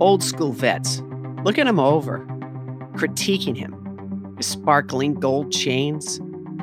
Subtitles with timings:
[0.00, 1.02] Old school vets
[1.44, 2.18] looking him over,
[2.94, 4.34] critiquing him.
[4.36, 6.20] His sparkling gold chains,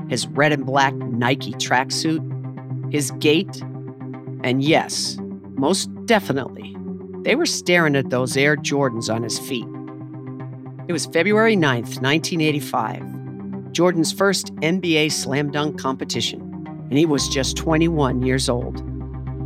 [0.10, 2.22] his red and black Nike tracksuit,
[2.92, 3.62] his gait,
[4.44, 5.18] and yes,
[5.56, 6.76] most definitely,
[7.22, 9.68] they were staring at those Air Jordans on his feet.
[10.90, 16.42] It was February 9th, 1985, Jordan's first NBA slam dunk competition,
[16.90, 18.91] and he was just 21 years old.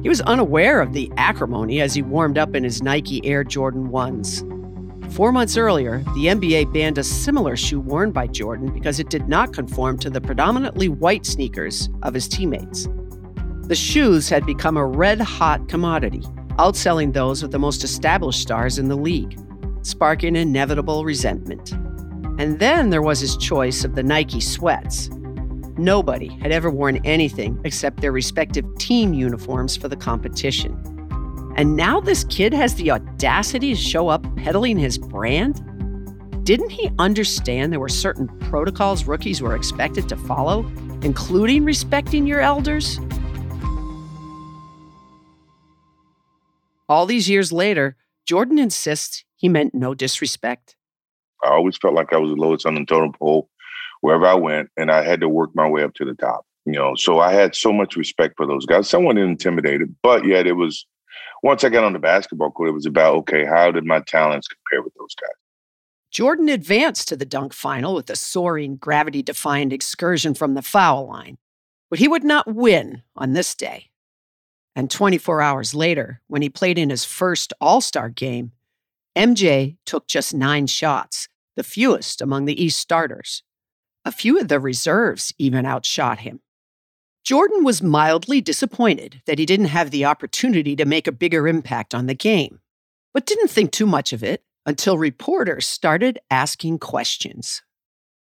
[0.06, 3.90] He was unaware of the acrimony as he warmed up in his Nike Air Jordan
[3.90, 5.12] 1s.
[5.12, 9.28] Four months earlier, the NBA banned a similar shoe worn by Jordan because it did
[9.28, 12.88] not conform to the predominantly white sneakers of his teammates.
[13.64, 16.22] The shoes had become a red hot commodity,
[16.60, 19.40] outselling those of the most established stars in the league,
[19.82, 21.72] sparking inevitable resentment.
[22.40, 25.10] And then there was his choice of the Nike sweats.
[25.78, 30.74] Nobody had ever worn anything except their respective team uniforms for the competition.
[31.58, 35.62] And now this kid has the audacity to show up peddling his brand?
[36.46, 40.60] Didn't he understand there were certain protocols rookies were expected to follow,
[41.02, 43.00] including respecting your elders?
[46.88, 50.76] All these years later, Jordan insists he meant no disrespect.
[51.44, 53.50] I always felt like I was the lowest on the totem pole
[54.06, 56.46] wherever I went, and I had to work my way up to the top.
[56.66, 58.88] You know, so I had so much respect for those guys.
[58.88, 60.86] Someone intimidated, but yet it was
[61.42, 64.48] once I got on the basketball court, it was about okay, how did my talents
[64.48, 65.36] compare with those guys?
[66.12, 71.08] Jordan advanced to the dunk final with a soaring, gravity defying excursion from the foul
[71.08, 71.38] line.
[71.90, 73.90] But he would not win on this day.
[74.76, 78.52] And 24 hours later, when he played in his first All Star game,
[79.16, 83.42] MJ took just nine shots, the fewest among the East starters.
[84.06, 86.42] A few of the reserves even outshot him.
[87.24, 91.96] Jordan was mildly disappointed that he didn't have the opportunity to make a bigger impact
[91.96, 92.60] on the game,
[93.16, 97.64] but didn't think too much of it until reporters started asking questions.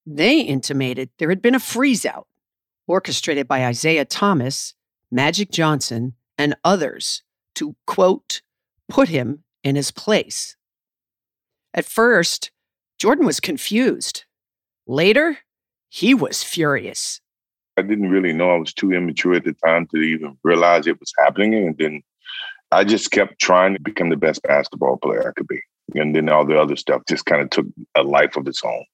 [0.05, 2.27] They intimated there had been a freeze out,
[2.87, 4.75] orchestrated by Isiah Thomas,
[5.11, 7.23] Magic Johnson, and others
[7.55, 8.43] to, quote,
[8.87, 10.55] put him in his place.
[11.73, 12.51] At first,
[12.99, 14.25] Jordan was confused.
[14.85, 15.39] Later,
[15.93, 17.19] he was furious.
[17.75, 20.99] I didn't really know I was too immature at the time to even realize it
[21.01, 21.53] was happening.
[21.53, 22.01] And then
[22.71, 25.59] I just kept trying to become the best basketball player I could be.
[25.95, 27.65] And then all the other stuff just kind of took
[27.97, 28.85] a life of its own.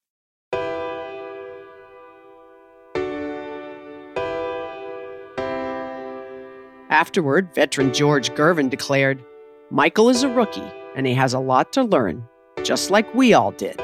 [6.90, 9.24] Afterward, veteran George Gervin declared
[9.70, 12.28] Michael is a rookie and he has a lot to learn,
[12.64, 13.80] just like we all did.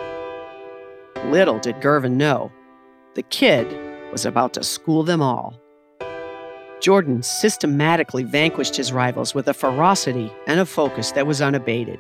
[1.25, 2.51] Little did Gervin know,
[3.15, 3.67] the kid
[4.11, 5.59] was about to school them all.
[6.81, 11.99] Jordan systematically vanquished his rivals with a ferocity and a focus that was unabated.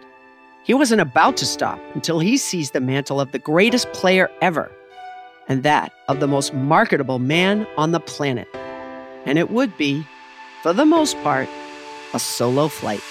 [0.63, 4.71] He wasn't about to stop until he seized the mantle of the greatest player ever,
[5.47, 8.47] and that of the most marketable man on the planet.
[9.25, 10.05] And it would be,
[10.63, 11.47] for the most part,
[12.13, 13.01] a solo flight.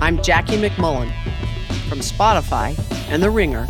[0.00, 1.12] I'm Jackie MacMullan
[1.90, 2.78] from Spotify
[3.08, 3.66] and The Ringer.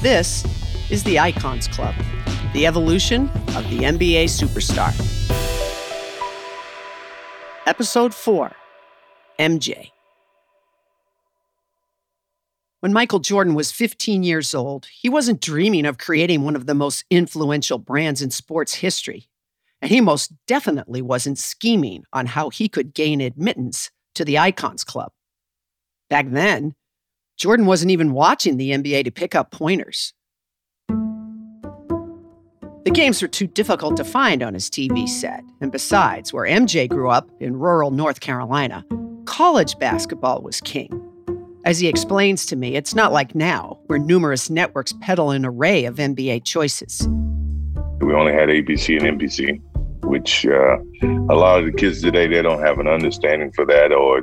[0.00, 0.44] This
[0.90, 1.94] is the Icons Club,
[2.52, 4.90] the evolution of the NBA superstar.
[7.64, 8.50] Episode 4
[9.38, 9.90] MJ.
[12.80, 16.74] When Michael Jordan was 15 years old, he wasn't dreaming of creating one of the
[16.74, 19.28] most influential brands in sports history.
[19.80, 24.82] And he most definitely wasn't scheming on how he could gain admittance to the Icons
[24.82, 25.12] Club.
[26.10, 26.74] Back then,
[27.42, 30.14] Jordan wasn't even watching the NBA to pick up pointers.
[32.84, 35.42] The games were too difficult to find on his TV set.
[35.60, 38.86] And besides, where MJ grew up in rural North Carolina,
[39.24, 40.88] college basketball was king.
[41.64, 45.84] As he explains to me, it's not like now, where numerous networks peddle an array
[45.84, 47.08] of NBA choices.
[48.00, 49.60] We only had ABC and NBC,
[50.12, 50.76] which uh,
[51.30, 54.22] a lot of the kids today they don't have an understanding for that, or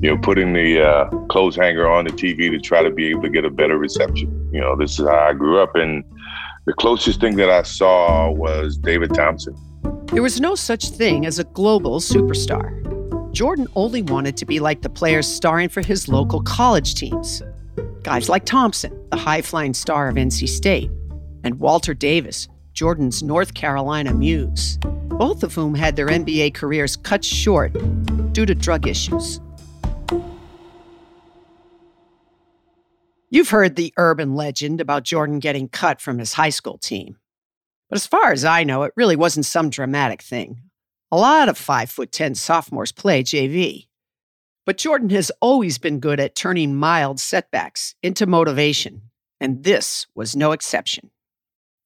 [0.00, 3.20] you know, putting the uh, clothes hanger on the TV to try to be able
[3.20, 4.48] to get a better reception.
[4.50, 6.02] You know, this is how I grew up, and
[6.64, 9.54] the closest thing that I saw was David Thompson.
[10.06, 12.72] There was no such thing as a global superstar.
[13.32, 17.42] Jordan only wanted to be like the players starring for his local college teams.
[18.04, 20.90] Guys like Thompson, the high flying star of NC State,
[21.44, 22.48] and Walter Davis,
[22.80, 27.74] Jordan's North Carolina muse, both of whom had their NBA careers cut short
[28.32, 29.38] due to drug issues.
[33.28, 37.18] You've heard the urban legend about Jordan getting cut from his high school team.
[37.90, 40.62] But as far as I know, it really wasn't some dramatic thing.
[41.12, 43.88] A lot of 5 foot 10 sophomores play JV.
[44.64, 49.02] But Jordan has always been good at turning mild setbacks into motivation,
[49.38, 51.10] and this was no exception.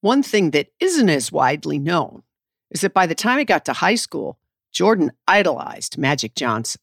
[0.05, 2.21] One thing that isn't as widely known
[2.69, 4.37] is that by the time he got to high school,
[4.71, 6.79] Jordan idolized Magic Johnson.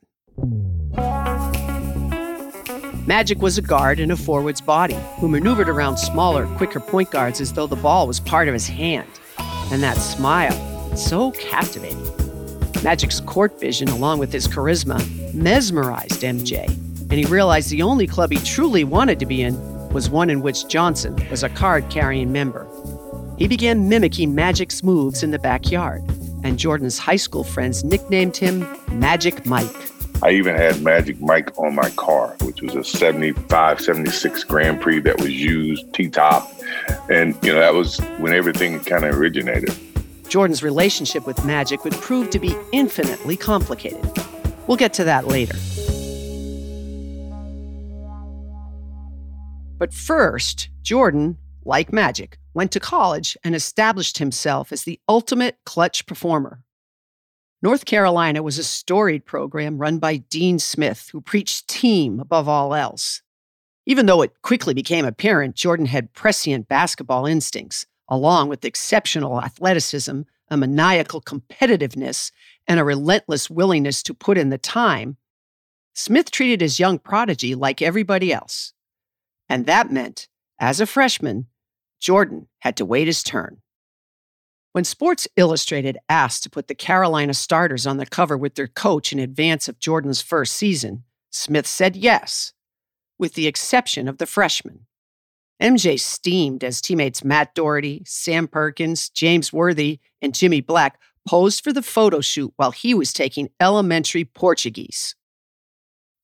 [3.07, 7.41] Magic was a guard in a forward's body who maneuvered around smaller, quicker point guards
[7.41, 9.09] as though the ball was part of his hand.
[9.71, 12.03] And that smile, so captivating.
[12.83, 14.99] Magic's court vision, along with his charisma,
[15.33, 19.55] mesmerized MJ, and he realized the only club he truly wanted to be in
[19.91, 22.67] was one in which Johnson was a card carrying member.
[23.39, 26.03] He began mimicking Magic's moves in the backyard,
[26.45, 29.75] and Jordan's high school friends nicknamed him Magic Mike.
[30.23, 35.01] I even had Magic Mike on my car, which was a 75, 76 Grand Prix
[35.01, 36.53] that was used T top.
[37.11, 39.77] And, you know, that was when everything kind of originated.
[40.29, 44.07] Jordan's relationship with magic would prove to be infinitely complicated.
[44.69, 45.57] We'll get to that later.
[49.79, 56.07] But first, Jordan, like magic, went to college and established himself as the ultimate clutch
[56.07, 56.63] performer.
[57.63, 62.75] North Carolina was a storied program run by Dean Smith, who preached team above all
[62.75, 63.23] else.
[63.87, 70.23] Even though it quickly became apparent Jordan had prescient basketball instincts, along with exceptional athleticism,
[70.51, 72.33] a maniacal competitiveness,
[72.67, 75.17] and a relentless willingness to put in the time,
[75.95, 78.73] Smith treated his young prodigy like everybody else.
[79.49, 81.47] And that meant, as a freshman,
[82.03, 83.59] Jordan had to wait his turn.
[84.73, 89.13] When Sports Illustrated asked to put the Carolina starters on the cover with their coach
[89.13, 92.55] in advance of Jordan's first season, Smith said yes,
[93.19, 94.87] with the exception of the freshman.
[95.63, 101.73] MJ steamed as teammates Matt Doherty, Sam Perkins, James Worthy, and Jimmy Black posed for
[101.73, 105.15] the photo shoot while he was taking elementary Portuguese.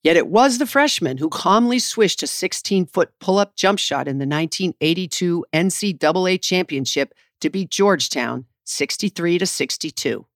[0.03, 4.07] Yet it was the freshman who calmly swished a 16 foot pull up jump shot
[4.07, 10.27] in the 1982 NCAA championship to beat Georgetown 63 to 62.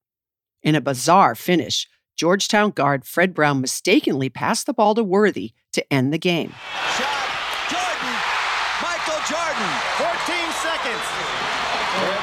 [0.63, 5.93] In a bizarre finish, Georgetown guard Fred Brown mistakenly passed the ball to Worthy to
[5.93, 6.55] end the game.
[6.97, 7.23] Shot.
[7.71, 8.15] Jordan,
[8.83, 11.07] Michael Jordan, 14 seconds.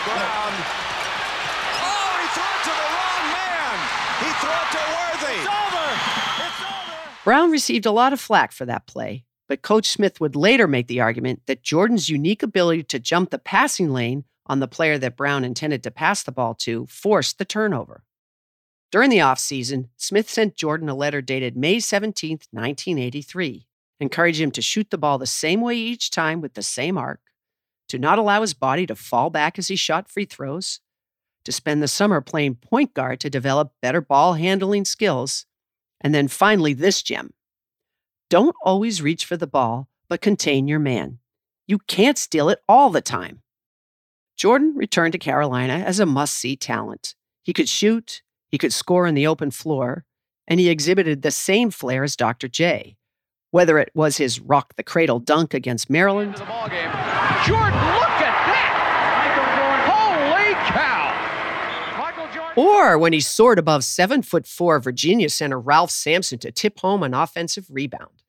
[0.06, 0.54] Brown.
[1.80, 3.78] Oh, he threw it to the wrong man.
[4.24, 5.40] He threw it to Worthy.
[5.40, 5.88] It's over.
[6.46, 7.00] It's over.
[7.30, 10.88] Brown received a lot of flack for that play, but Coach Smith would later make
[10.88, 15.16] the argument that Jordan's unique ability to jump the passing lane on the player that
[15.16, 18.02] Brown intended to pass the ball to forced the turnover.
[18.92, 23.68] During the offseason, Smith sent Jordan a letter dated May 17, 1983
[24.00, 27.22] encourage him to shoot the ball the same way each time with the same arc,
[27.90, 30.80] to not allow his body to fall back as he shot free throws,
[31.46, 35.46] to spend the summer playing point guard to develop better ball handling skills,
[36.02, 37.32] and then finally this gem.
[38.30, 41.20] Don't always reach for the ball, but contain your man.
[41.68, 43.42] You can't steal it all the time.
[44.36, 47.16] Jordan returned to Carolina as a must see talent.
[47.44, 50.06] He could shoot, he could score on the open floor,
[50.48, 52.48] and he exhibited the same flair as Dr.
[52.48, 52.96] J,
[53.52, 56.36] whether it was his rock the cradle dunk against Maryland.
[57.46, 58.76] Jordan, look at that!
[59.90, 61.14] Holy cow!
[62.60, 67.04] Or when he soared above seven foot four Virginia center Ralph Sampson to tip home
[67.04, 68.22] an offensive rebound.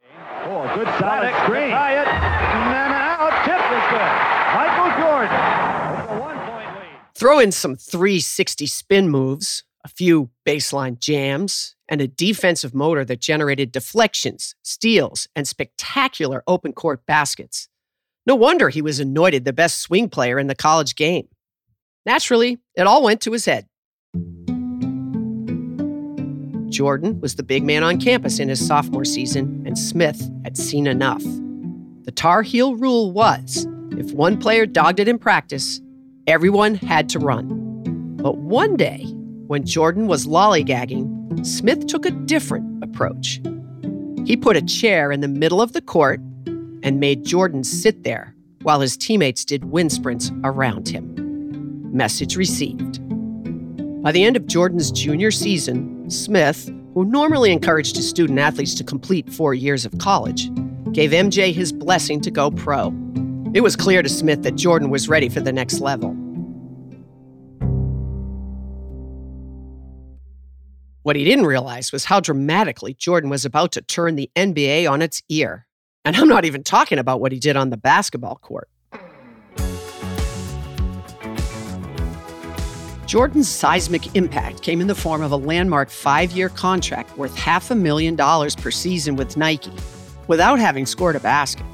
[0.44, 0.70] Oh.
[0.76, 1.70] Good solid screen.
[1.70, 2.06] Tie it.
[2.06, 3.34] And then out.
[3.44, 4.12] Tip is good.
[4.54, 5.34] Michael Jordan.
[6.00, 7.14] It's a one-point lead.
[7.16, 13.20] Throw in some 360 spin moves, a few baseline jams, and a defensive motor that
[13.20, 17.68] generated deflections, steals, and spectacular open court baskets.
[18.26, 21.26] No wonder he was anointed the best swing player in the college game.
[22.06, 23.66] Naturally, it all went to his head.
[26.70, 30.86] Jordan was the big man on campus in his sophomore season, and Smith had seen
[30.86, 31.22] enough.
[32.04, 35.80] The Tar Heel rule was if one player dogged it in practice,
[36.26, 38.16] everyone had to run.
[38.16, 39.04] But one day,
[39.46, 43.40] when Jordan was lollygagging, Smith took a different approach.
[44.24, 46.20] He put a chair in the middle of the court
[46.82, 51.14] and made Jordan sit there while his teammates did wind sprints around him.
[51.92, 53.00] Message received.
[54.02, 58.84] By the end of Jordan's junior season, Smith, who normally encouraged his student athletes to
[58.84, 60.50] complete four years of college,
[60.92, 62.92] gave MJ his blessing to go pro.
[63.54, 66.16] It was clear to Smith that Jordan was ready for the next level.
[71.02, 75.02] What he didn't realize was how dramatically Jordan was about to turn the NBA on
[75.02, 75.66] its ear.
[76.04, 78.68] And I'm not even talking about what he did on the basketball court.
[83.10, 87.72] Jordan's seismic impact came in the form of a landmark five year contract worth half
[87.72, 89.72] a million dollars per season with Nike
[90.28, 91.66] without having scored a basket.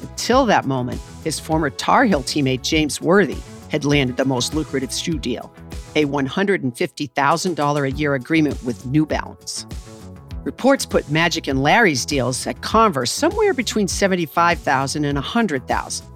[0.00, 3.36] Until that moment, his former Tar Heel teammate James Worthy
[3.68, 5.52] had landed the most lucrative shoe deal
[5.96, 9.66] a $150,000 a year agreement with New Balance.
[10.44, 16.06] Reports put Magic and Larry's deals at Converse somewhere between 75,000 and 100,000.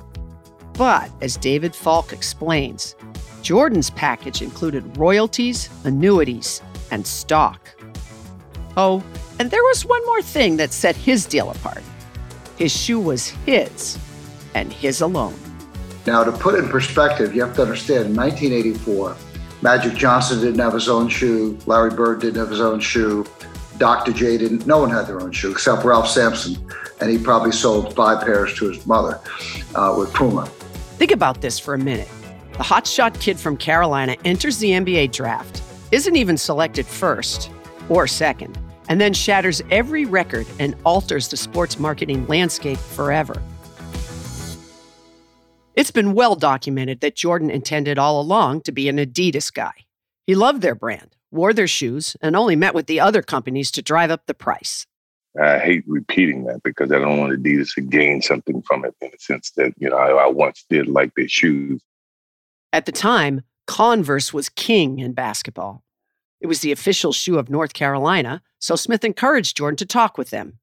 [0.73, 2.95] But as David Falk explains,
[3.43, 7.75] Jordan's package included royalties, annuities, and stock.
[8.77, 9.03] Oh,
[9.39, 11.83] and there was one more thing that set his deal apart.
[12.57, 13.99] His shoe was his,
[14.55, 15.39] and his alone.
[16.07, 19.17] Now, to put it in perspective, you have to understand in 1984,
[19.63, 23.27] Magic Johnson didn't have his own shoe, Larry Bird didn't have his own shoe,
[23.79, 24.13] Dr.
[24.13, 26.57] J didn't, no one had their own shoe except Ralph Sampson,
[27.01, 29.21] and he probably sold five pairs to his mother
[29.75, 30.47] uh, with Puma.
[30.97, 32.09] Think about this for a minute.
[32.59, 35.63] The hotshot kid from Carolina enters the NBA draft,
[35.93, 37.53] isn't even selected first
[37.89, 43.41] or second, and then shatters every record and alters the sports marketing landscape forever.
[45.77, 49.87] It's been well documented that Jordan intended all along to be an Adidas guy.
[50.27, 53.83] He loved their brand, wore their shoes, and only met with the other companies to
[53.83, 54.85] drive up the price.
[55.41, 59.11] I hate repeating that because I don't want Adidas to gain something from it in
[59.13, 61.81] the sense that, you know, I, I once did like their shoes.
[62.73, 65.85] At the time, Converse was king in basketball.
[66.41, 70.31] It was the official shoe of North Carolina, so Smith encouraged Jordan to talk with
[70.31, 70.59] them.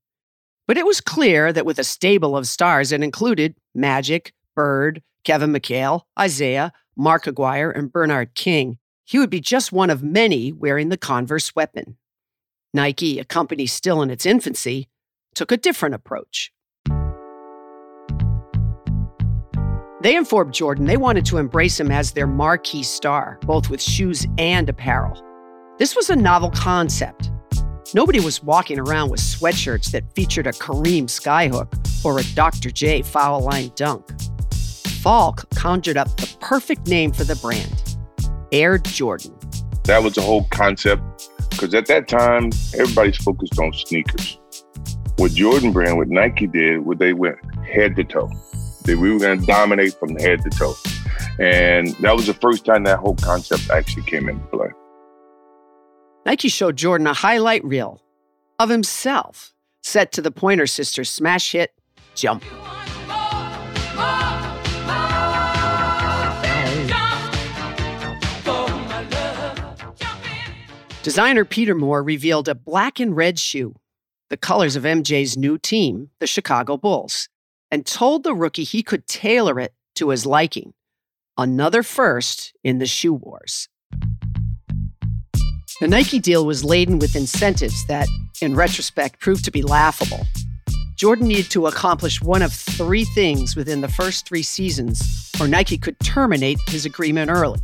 [0.67, 5.51] But it was clear that with a stable of stars that included Magic, Bird, Kevin
[5.51, 10.89] McHale, Isiah, Mark Aguirre, and Bernard King, he would be just one of many wearing
[10.89, 11.97] the Converse weapon.
[12.73, 14.89] Nike, a company still in its infancy,
[15.33, 16.51] took a different approach.
[20.05, 24.27] They informed Jordan they wanted to embrace him as their marquee star, both with shoes
[24.37, 25.19] and apparel.
[25.79, 27.31] This was a novel concept.
[27.95, 31.73] Nobody was walking around with sweatshirts that featured a Kareem skyhook
[32.05, 32.69] or a Dr.
[32.69, 34.05] J foul line dunk.
[35.01, 37.97] Falk conjured up the perfect name for the brand
[38.51, 39.35] Air Jordan.
[39.85, 41.01] That was the whole concept
[41.49, 44.37] because at that time, everybody's focused on sneakers.
[45.15, 48.29] What Jordan brand, what Nike did, what they went head to toe.
[48.85, 50.75] That we were going to dominate from head to toe.
[51.39, 54.69] And that was the first time that whole concept actually came into play.
[56.25, 58.01] Nike showed Jordan a highlight reel
[58.59, 61.73] of himself, set to the Pointer Sisters' smash hit,
[62.15, 62.43] Jump.
[71.03, 73.75] Designer Peter Moore revealed a black and red shoe,
[74.29, 77.29] the colors of MJ's new team, the Chicago Bulls,
[77.71, 80.73] and told the rookie he could tailor it to his liking.
[81.37, 83.67] Another first in the shoe wars.
[85.81, 88.07] The Nike deal was laden with incentives that,
[88.41, 90.25] in retrospect, proved to be laughable.
[90.95, 95.77] Jordan needed to accomplish one of three things within the first three seasons, or Nike
[95.77, 97.59] could terminate his agreement early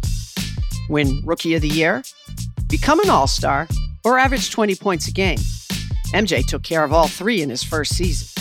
[0.89, 2.03] win Rookie of the Year,
[2.67, 3.67] become an all star,
[4.03, 5.39] or average 20 points a game.
[6.13, 8.40] MJ took care of all three in his first season.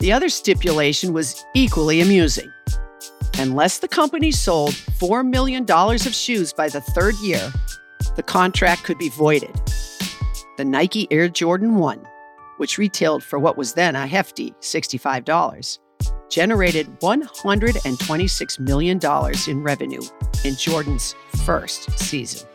[0.00, 2.52] The other stipulation was equally amusing.
[3.38, 7.52] Unless the company sold $4 million of shoes by the third year,
[8.16, 9.54] the contract could be voided.
[10.56, 12.04] The Nike Air Jordan 1
[12.58, 15.78] which retailed for what was then a hefty $65,
[16.28, 19.00] generated $126 million
[19.48, 20.02] in revenue
[20.44, 21.14] in Jordan's
[21.46, 22.46] first season.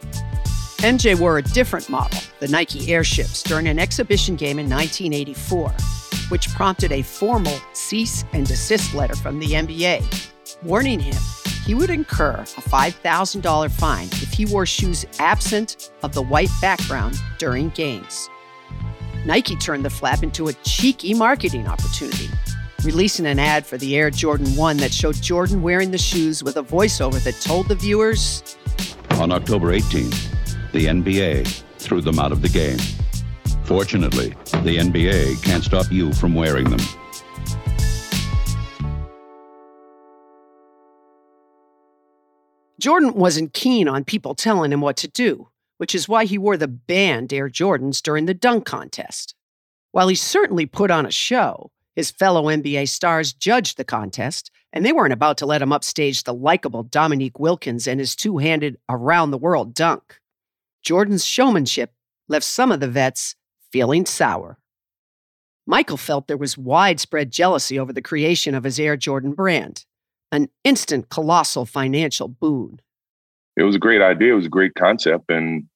[0.78, 5.74] MJ wore a different model, the Nike Air Ships, during an exhibition game in 1984,
[6.34, 10.02] which prompted a formal cease and desist letter from the NBA,
[10.64, 11.22] warning him
[11.64, 17.22] he would incur a $5,000 fine if he wore shoes absent of the white background
[17.38, 18.32] during games.
[19.28, 22.32] Nike turned the flap into a cheeky marketing opportunity,
[22.84, 26.58] releasing an ad for the Air Jordan 1 that showed Jordan wearing the shoes with
[26.58, 28.58] a voiceover that told the viewers
[29.20, 31.48] On October 18th, the NBA
[31.78, 32.80] threw them out of the game.
[33.74, 34.30] Fortunately,
[34.62, 36.80] the NBA can't stop you from wearing them.
[42.80, 45.50] Jordan wasn't keen on people telling him what to do,
[45.80, 49.34] which is why he wore the banned Air Jordans during the dunk contest.
[49.92, 54.86] While he certainly put on a show, his fellow NBA stars judged the contest, and
[54.86, 58.78] they weren't about to let him upstage the likable Dominique Wilkins and his two handed
[58.88, 60.20] around the world dunk.
[60.84, 61.92] Jordan's showmanship
[62.28, 63.36] left some of the vets
[63.74, 64.60] feeling sour.
[65.66, 69.86] Michael felt there was widespread jealousy over the creation of his Air Jordan brand,
[70.32, 72.80] an instant colossal financial boon.
[73.58, 74.34] It was a great idea.
[74.34, 75.32] It was a great concept.
[75.32, 75.68] And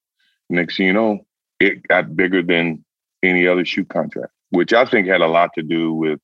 [0.47, 1.25] next thing you know,
[1.59, 2.85] it got bigger than
[3.23, 6.19] any other shoe contract, which I think had a lot to do with,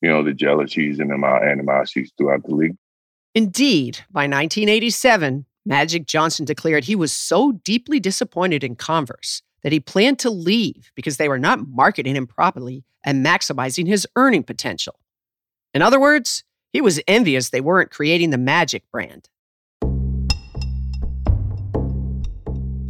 [0.00, 2.76] you know, the jealousies and the animosities throughout the league.
[3.34, 9.80] Indeed, by 1987, Magic Johnson declared he was so deeply disappointed in Converse that he
[9.80, 14.98] planned to leave because they were not marketing him properly and maximizing his earning potential.
[15.74, 19.28] In other words, he was envious they weren't creating the Magic brand.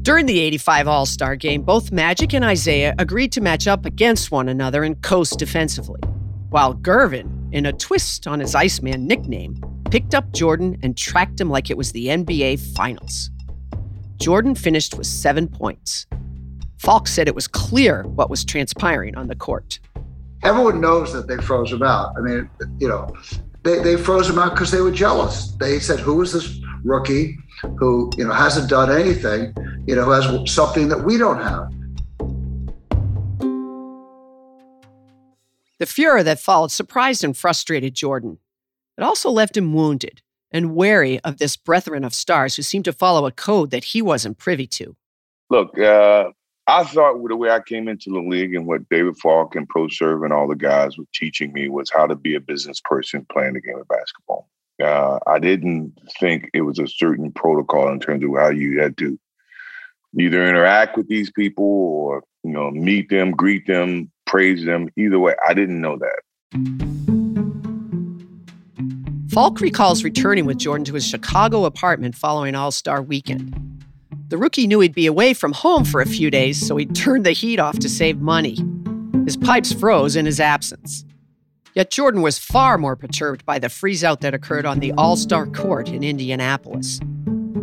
[0.02, 4.30] During the 85 All Star game, both Magic and Isiah agreed to match up against
[4.30, 6.00] one another and coast defensively,
[6.48, 9.60] while Gervin, in a twist on his Iceman nickname,
[9.90, 13.30] picked up Jordan and tracked him like it was the NBA Finals.
[14.16, 16.06] Jordan finished with seven points.
[16.80, 19.78] Falk said it was clear what was transpiring on the court.
[20.42, 22.14] Everyone knows that they froze him out.
[22.16, 23.14] I mean, you know,
[23.64, 25.50] they, they froze him out because they were jealous.
[25.60, 27.36] They said, who is this rookie
[27.78, 29.52] who, you know, hasn't done anything,
[29.86, 31.70] you know, who has something that we don't have?
[35.80, 38.38] The furor that followed surprised and frustrated Jordan.
[38.96, 42.92] It also left him wounded and wary of this brethren of stars who seemed to
[42.94, 44.96] follow a code that he wasn't privy to.
[45.50, 46.30] Look, uh,
[46.70, 50.22] I thought the way I came into the league and what David Falk and ProServ
[50.24, 53.54] and all the guys were teaching me was how to be a business person playing
[53.54, 54.48] the game of basketball.
[54.80, 58.96] Uh, I didn't think it was a certain protocol in terms of how you had
[58.98, 59.18] to
[60.16, 64.88] either interact with these people or you know meet them, greet them, praise them.
[64.96, 66.20] Either way, I didn't know that.
[69.28, 73.69] Falk recalls returning with Jordan to his Chicago apartment following All Star weekend.
[74.30, 77.26] The rookie knew he'd be away from home for a few days, so he turned
[77.26, 78.56] the heat off to save money.
[79.24, 81.04] His pipes froze in his absence.
[81.74, 85.16] Yet Jordan was far more perturbed by the freeze out that occurred on the All
[85.16, 87.00] Star court in Indianapolis.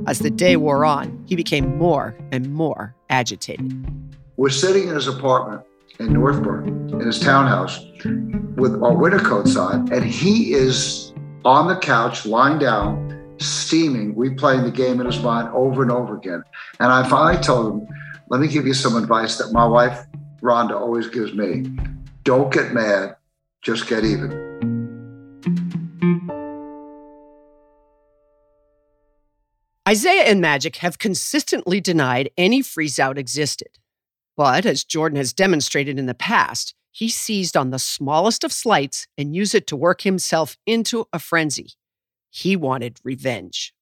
[0.08, 3.74] As the day wore on, he became more and more agitated.
[4.36, 5.62] We're sitting in his apartment
[6.00, 7.80] in Northbrook, in his townhouse,
[8.58, 11.14] with our winter coats on, and he is
[11.46, 16.16] on the couch, lying down, steaming, replaying the game in his mind over and over
[16.16, 16.44] again.
[16.80, 17.88] And I finally told him,
[18.30, 20.06] let me give you some advice that my wife,
[20.42, 21.66] Rhonda, always gives me.
[22.24, 23.16] Don't get mad,
[23.62, 24.48] just get even.
[29.90, 33.80] Isiah and Magic have consistently denied any freeze out existed.
[34.36, 39.08] But as Jordan has demonstrated in the past, he seized on the smallest of slights
[39.18, 41.70] and used it to work himself into a frenzy.
[42.30, 43.74] He wanted revenge.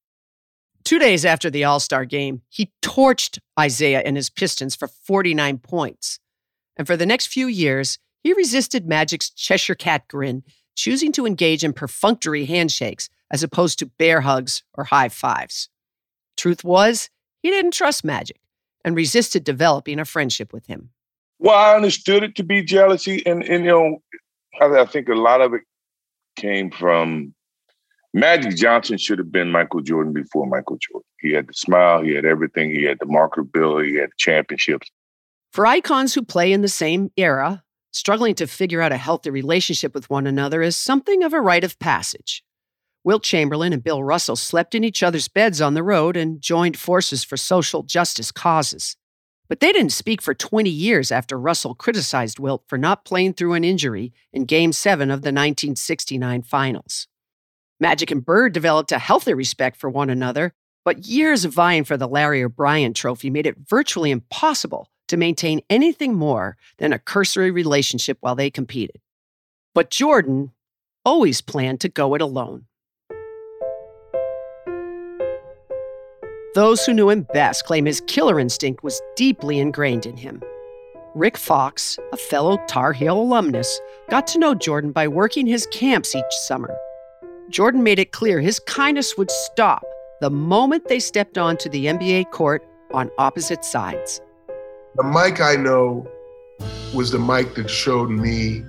[0.83, 5.57] Two days after the All Star game, he torched Isiah and his Pistons for 49
[5.57, 6.19] points.
[6.77, 10.43] And for the next few years, he resisted Magic's Cheshire Cat grin,
[10.75, 15.69] choosing to engage in perfunctory handshakes as opposed to bear hugs or high fives.
[16.37, 17.09] Truth was,
[17.41, 18.39] he didn't trust Magic
[18.83, 20.89] and resisted developing a friendship with him.
[21.37, 23.97] Well, I understood it to be jealousy, and and you know,
[24.59, 25.61] I, I think a lot of it
[26.35, 27.34] came from
[28.15, 31.05] Magic Johnson should have been Michael Jordan before Michael Jordan.
[31.19, 34.89] He had the smile, he had everything, he had the marketability, he had the championships.
[35.51, 39.93] For icons who play in the same era, struggling to figure out a healthy relationship
[39.93, 42.41] with one another is something of a rite of passage.
[43.03, 46.77] Wilt Chamberlain and Bill Russell slept in each other's beds on the road and joined
[46.77, 48.95] forces for social justice causes.
[49.49, 53.55] But they didn't speak for 20 years after Russell criticized Wilt for not playing through
[53.55, 57.09] an injury in Game 7 of the 1969 finals.
[57.79, 60.53] Magic and Bird developed a healthy respect for one another,
[60.85, 65.61] but years of vying for the Larry O'Brien trophy made it virtually impossible to maintain
[65.69, 69.01] anything more than a cursory relationship while they competed.
[69.73, 70.51] But Jordan
[71.03, 72.65] always planned to go it alone.
[76.55, 80.41] Those who knew him best claim his killer instinct was deeply ingrained in him.
[81.13, 86.15] Rick Fox, a fellow Tar Heel alumnus, got to know Jordan by working his camps
[86.15, 86.73] each summer.
[87.49, 89.83] Jordan made it clear his kindness would stop
[90.21, 94.21] the moment they stepped onto the NBA court on opposite sides.
[94.95, 96.07] The Mike I know
[96.93, 98.63] was the Mike that showed me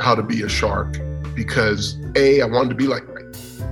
[0.00, 0.96] how to be a shark
[1.34, 3.24] because A, I wanted to be like Mike.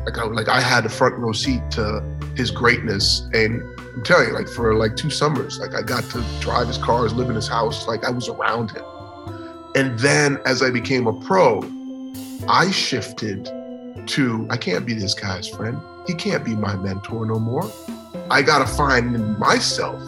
[0.04, 2.04] Like I, like I had a front row seat to
[2.37, 3.28] his greatness.
[3.32, 6.78] And I'm telling you, like for like two summers, like I got to drive his
[6.78, 8.85] cars, live in his house, like I was around him.
[9.74, 11.62] And then as I became a pro,
[12.48, 13.50] I shifted
[14.08, 15.80] to I can't be this guy's friend.
[16.06, 17.70] He can't be my mentor no more.
[18.30, 20.00] I gotta find in myself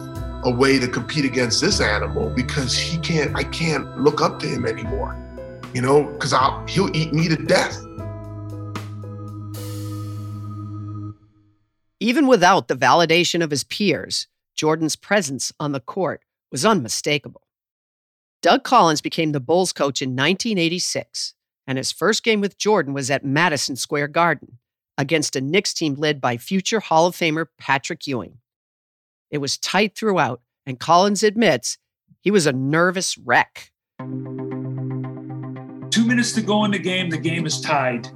[0.43, 4.47] a way to compete against this animal because he can't I can't look up to
[4.47, 5.17] him anymore.
[5.73, 7.77] You know, because I'll he'll eat me to death.
[11.99, 17.41] Even without the validation of his peers, Jordan's presence on the court was unmistakable.
[18.41, 21.33] Doug Collins became the Bulls coach in 1986,
[21.69, 24.57] and his first game with Jordan was at Madison Square Garden
[24.97, 28.39] against a Knicks team led by future Hall of Famer Patrick Ewing.
[29.29, 31.77] It was tight throughout, and Collins admits
[32.21, 33.71] he was a nervous wreck.
[35.91, 38.07] Two minutes to go in the game, the game is tied.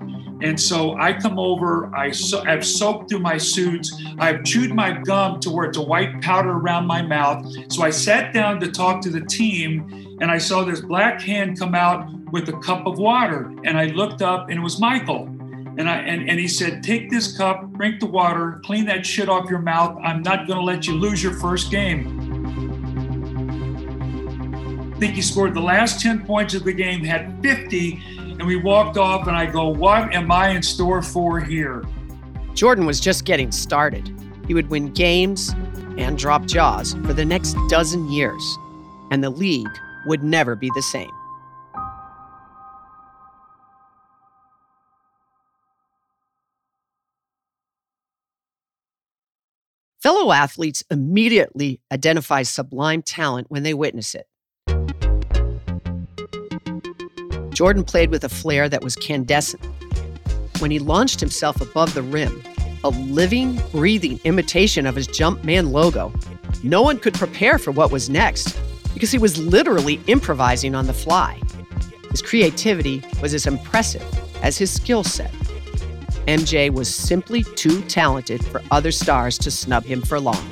[0.42, 4.92] And so I come over, I so, I've soaked through my suits, I've chewed my
[4.92, 7.46] gum to where it's a white powder around my mouth.
[7.72, 11.60] So I sat down to talk to the team, and I saw this black hand
[11.60, 13.54] come out with a cup of water.
[13.64, 15.26] And I looked up, and it was Michael.
[15.78, 19.28] And, I, and, and he said, Take this cup, drink the water, clean that shit
[19.28, 19.98] off your mouth.
[20.04, 22.32] I'm not going to let you lose your first game.
[24.94, 28.56] I think he scored the last 10 points of the game, had 50, and we
[28.56, 31.84] walked off, and I go, What am I in store for here?
[32.54, 34.12] Jordan was just getting started.
[34.48, 35.56] He would win games
[35.98, 38.58] and drop jaws for the next dozen years,
[39.10, 39.68] and the league
[40.06, 41.12] would never be the same.
[50.02, 54.28] Fellow athletes immediately identify sublime talent when they witness it.
[57.54, 59.64] Jordan played with a flair that was candescent.
[60.60, 62.44] When he launched himself above the rim,
[62.84, 66.12] a living, breathing imitation of his Jumpman logo,
[66.64, 68.58] no one could prepare for what was next
[68.94, 71.40] because he was literally improvising on the fly.
[72.12, 74.06] His creativity was as impressive
[74.42, 75.32] as his skill set.
[76.28, 80.48] MJ was simply too talented for other stars to snub him for long.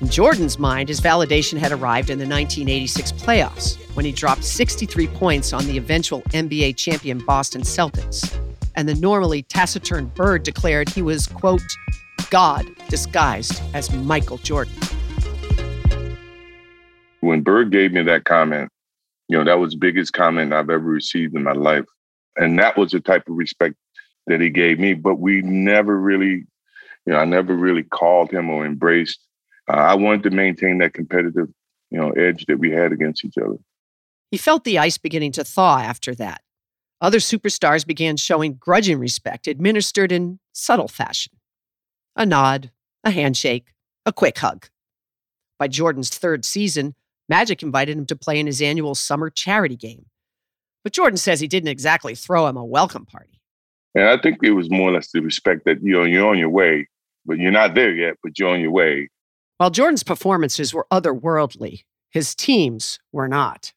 [0.00, 5.06] In Jordan's mind, his validation had arrived in the 1986 playoffs when he dropped 63
[5.08, 8.34] points on the eventual NBA champion Boston Celtics.
[8.76, 11.60] And the normally taciturn Bird declared he was, quote,
[12.30, 14.72] God disguised as Michael Jordan.
[17.20, 18.70] When Bird gave me that comment,
[19.28, 21.84] you know, that was the biggest comment I've ever received in my life.
[22.36, 23.76] And that was the type of respect
[24.26, 24.94] that he gave me.
[24.94, 26.46] But we never really,
[27.06, 29.20] you know, I never really called him or embraced.
[29.68, 31.48] Uh, I wanted to maintain that competitive,
[31.90, 33.56] you know, edge that we had against each other.
[34.30, 36.42] He felt the ice beginning to thaw after that.
[37.00, 41.32] Other superstars began showing grudging respect administered in subtle fashion
[42.16, 42.70] a nod,
[43.04, 43.72] a handshake,
[44.04, 44.68] a quick hug.
[45.58, 46.94] By Jordan's third season,
[47.30, 50.06] Magic invited him to play in his annual summer charity game.
[50.82, 53.40] But Jordan says he didn't exactly throw him a welcome party.
[53.94, 56.38] And I think it was more or less the respect that you know you're on
[56.38, 56.88] your way,
[57.24, 59.10] but you're not there yet, but you're on your way.
[59.58, 63.74] While Jordan's performances were otherworldly, his teams were not.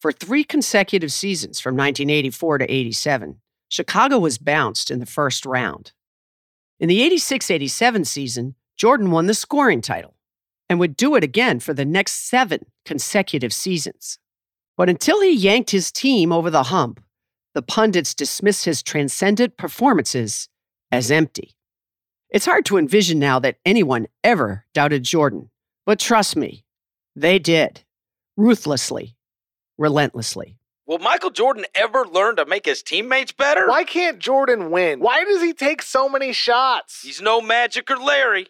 [0.00, 5.92] For three consecutive seasons from 1984 to 87, Chicago was bounced in the first round.
[6.80, 10.13] In the 86 87 season, Jordan won the scoring title
[10.68, 14.18] and would do it again for the next seven consecutive seasons.
[14.76, 17.02] But until he yanked his team over the hump,
[17.54, 20.48] the pundits dismissed his transcendent performances
[20.90, 21.54] as empty.
[22.30, 25.50] It's hard to envision now that anyone ever doubted Jordan,
[25.86, 26.64] but trust me,
[27.14, 27.84] they did,
[28.36, 29.16] ruthlessly
[29.78, 30.56] relentlessly.
[30.86, 33.68] Will Michael Jordan ever learn to make his teammates better?
[33.68, 35.00] Why can't Jordan win?
[35.00, 37.02] Why does he take so many shots?
[37.02, 38.48] He's no Magic or Larry.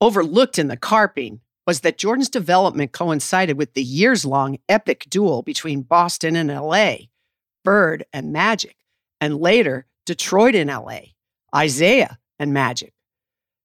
[0.00, 5.42] Overlooked in the carping was that Jordan's development coincided with the years long epic duel
[5.42, 6.96] between Boston and LA,
[7.64, 8.76] Bird and Magic,
[9.20, 11.00] and later Detroit and LA,
[11.58, 12.92] Isiah and Magic.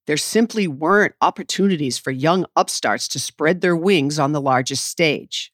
[0.07, 5.53] There simply weren't opportunities for young upstarts to spread their wings on the largest stage.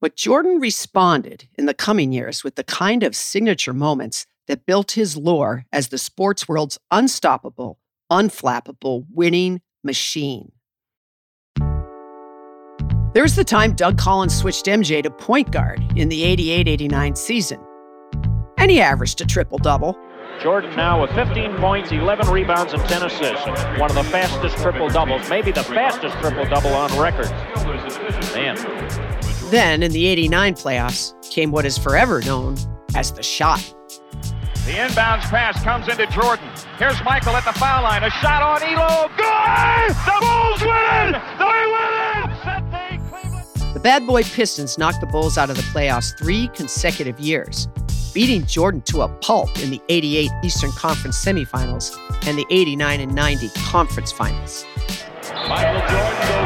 [0.00, 4.92] But Jordan responded in the coming years with the kind of signature moments that built
[4.92, 7.78] his lore as the sports world's unstoppable,
[8.10, 10.52] unflappable winning machine.
[13.12, 17.16] There was the time Doug Collins switched MJ to point guard in the 88 89
[17.16, 17.60] season.
[18.56, 19.98] And he averaged a triple double.
[20.40, 23.46] Jordan now with 15 points, 11 rebounds, and 10 assists.
[23.78, 27.30] One of the fastest triple doubles, maybe the fastest triple double on record.
[28.34, 28.56] Man.
[29.50, 32.56] Then in the 89 playoffs came what is forever known
[32.94, 33.74] as the shot.
[34.70, 36.48] The inbounds pass comes into Jordan.
[36.78, 38.04] Here's Michael at the foul line.
[38.04, 39.08] A shot on Ehlo.
[39.16, 39.96] Good!
[40.06, 41.22] The Bulls win it!
[41.40, 41.66] They
[43.10, 43.32] win
[43.66, 43.74] it!
[43.74, 47.66] The bad boy Pistons knocked the Bulls out of the playoffs three consecutive years,
[48.14, 53.12] beating Jordan to a pulp in the 88 Eastern Conference semifinals and the 89 and
[53.12, 54.64] 90 conference finals.
[55.48, 56.39] Michael Jordan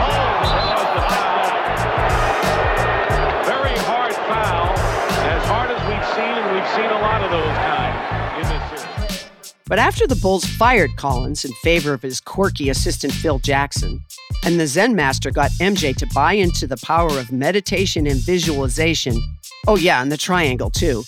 [9.67, 14.05] But after the Bulls fired Collins in favor of his quirky assistant Phil Jackson,
[14.45, 19.19] and the Zen Master got MJ to buy into the power of meditation and visualization,
[19.67, 21.03] oh, yeah, and the triangle too,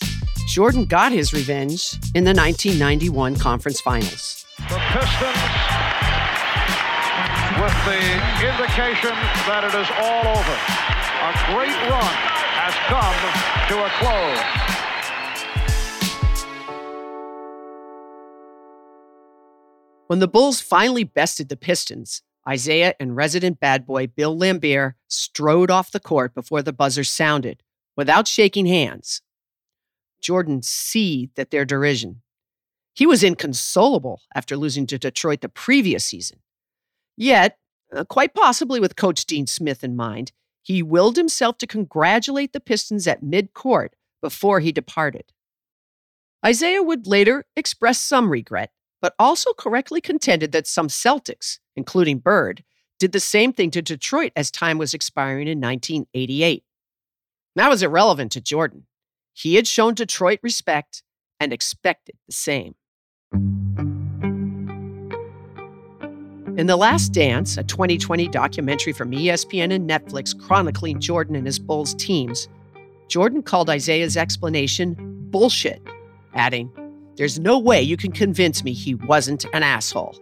[0.49, 4.47] Jordan got his revenge in the 1991 conference finals.
[4.57, 5.37] The Pistons,
[7.61, 8.01] with the
[8.41, 9.13] indication
[9.45, 10.57] that it is all over.
[11.27, 12.15] A great run
[12.57, 13.17] has come
[13.69, 14.76] to a close.
[20.07, 25.71] When the Bulls finally bested the Pistons, Isiah and resident bad boy Bill Laimbeer strode
[25.71, 27.63] off the court before the buzzer sounded,
[27.97, 29.21] without shaking hands.
[30.21, 32.23] Jordan seethed at their derision.
[32.95, 36.39] He was inconsolable after losing to Detroit the previous season.
[37.17, 37.59] Yet,
[37.95, 42.61] uh, quite possibly with Coach Dean Smith in mind, he willed himself to congratulate the
[42.61, 45.33] Pistons at mid-court before he departed.
[46.47, 48.71] Isiah would later express some regret,
[49.07, 52.65] but also correctly contended that some Celtics, including Bird,
[52.99, 56.65] did the same thing to Detroit as time was expiring in 1988.
[57.55, 58.89] That was irrelevant to Jordan.
[59.33, 61.05] He had shown Detroit respect
[61.39, 62.75] and expected the same.
[66.59, 71.61] In The Last Dance, a 2020 documentary from ESPN and Netflix chronicling Jordan and his
[71.61, 72.49] Bulls teams,
[73.07, 74.97] Jordan called Isiah's explanation
[75.31, 75.81] bullshit,
[76.35, 76.73] adding,
[77.17, 80.19] There's no way you can convince me he wasn't an asshole.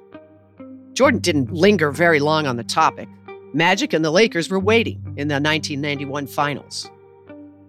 [0.93, 3.09] Jordan didn't linger very long on the topic.
[3.53, 6.89] Magic and the Lakers were waiting in the 1991 finals.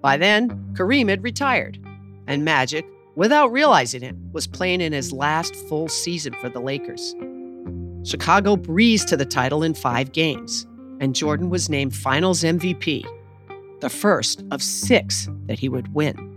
[0.01, 1.79] By then, Kareem had retired,
[2.27, 2.85] and Magic,
[3.15, 7.15] without realizing it, was playing in his last full season for the Lakers.
[8.03, 10.67] Chicago breezed to the title in five games,
[10.99, 13.03] and Jordan was named Finals MVP,
[13.79, 16.34] the first of six that he would win.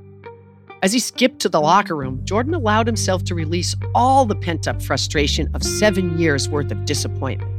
[0.81, 4.69] As he skipped to the locker room, Jordan allowed himself to release all the pent
[4.69, 7.53] up frustration of seven years worth of disappointment.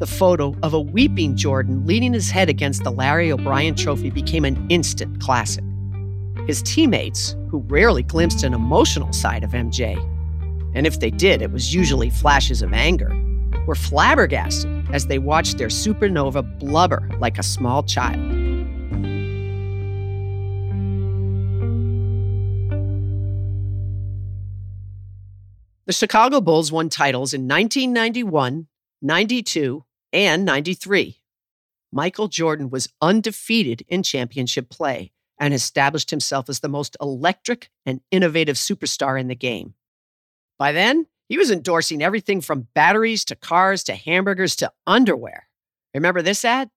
[0.00, 4.44] The photo of a weeping Jordan leaning his head against the Larry O'Brien trophy became
[4.44, 5.62] an instant classic.
[6.48, 9.96] His teammates, who rarely glimpsed an emotional side of MJ,
[10.74, 13.12] and if they did, it was usually flashes of anger,
[13.66, 18.37] were flabbergasted as they watched their supernova blubber like a small child.
[25.88, 28.66] The Chicago Bulls won titles in 1991,
[29.00, 31.22] 92, and 93.
[31.90, 38.02] Michael Jordan was undefeated in championship play and established himself as the most electric and
[38.10, 39.72] innovative superstar in the game.
[40.58, 45.48] By then, he was endorsing everything from batteries to cars to hamburgers to underwear.
[45.94, 46.68] Remember this ad?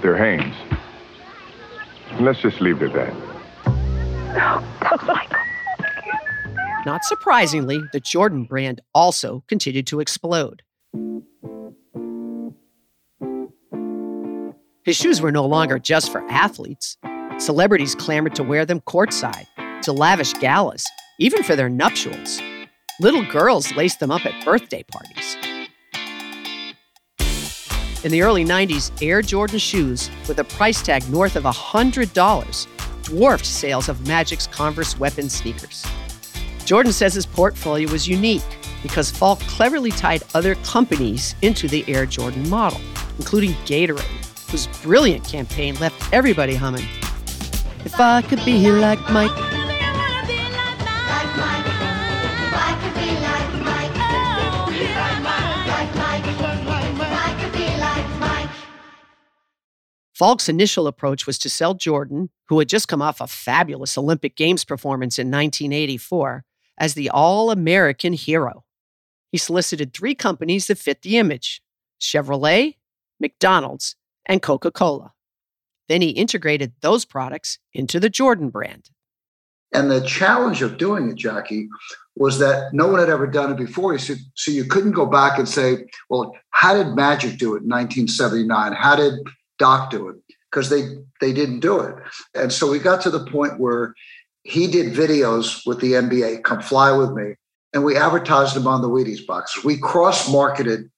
[0.00, 0.54] They're Hanes.
[2.20, 3.14] Let's just leave it at that.
[4.36, 5.40] Oh,
[6.86, 10.62] Not surprisingly, the Jordan brand also continued to explode.
[14.84, 16.98] His shoes were no longer just for athletes.
[17.38, 19.46] Celebrities clamored to wear them courtside,
[19.82, 20.84] to lavish galas,
[21.18, 22.42] even for their nuptials.
[23.00, 25.36] Little girls laced them up at birthday parties.
[28.04, 32.66] In the early 90s, Air Jordan shoes, with a price tag north of $100,
[33.04, 35.86] dwarfed sales of Magic's Converse weapon sneakers.
[36.64, 38.42] Jordan says his portfolio was unique
[38.82, 42.80] because Falk cleverly tied other companies into the Air Jordan model.
[43.18, 44.00] including Gatorade,
[44.50, 46.84] whose brilliant campaign left everybody humming.
[47.84, 49.30] If I could be like Mike.
[60.14, 64.36] Falk's initial approach was to sell Jordan, who had just come off a fabulous Olympic
[64.36, 66.44] Games performance in 1984,
[66.78, 68.64] as the all American hero.
[69.30, 71.60] He solicited three companies that fit the image
[72.00, 72.76] Chevrolet,
[73.20, 75.12] McDonald's, and Coca Cola.
[75.88, 78.90] Then he integrated those products into the Jordan brand.
[79.72, 81.68] And the challenge of doing it, Jackie,
[82.16, 83.98] was that no one had ever done it before.
[83.98, 87.68] So, so you couldn't go back and say, well, how did Magic do it in
[87.68, 88.72] 1979?
[88.72, 89.14] How did
[89.58, 90.16] Doc do it?
[90.50, 90.82] Because they
[91.20, 91.96] they didn't do it.
[92.34, 93.94] And so we got to the point where
[94.44, 97.34] he did videos with the NBA, come fly with me,
[97.72, 99.64] and we advertised them on the Wheaties boxes.
[99.64, 100.90] We cross-marketed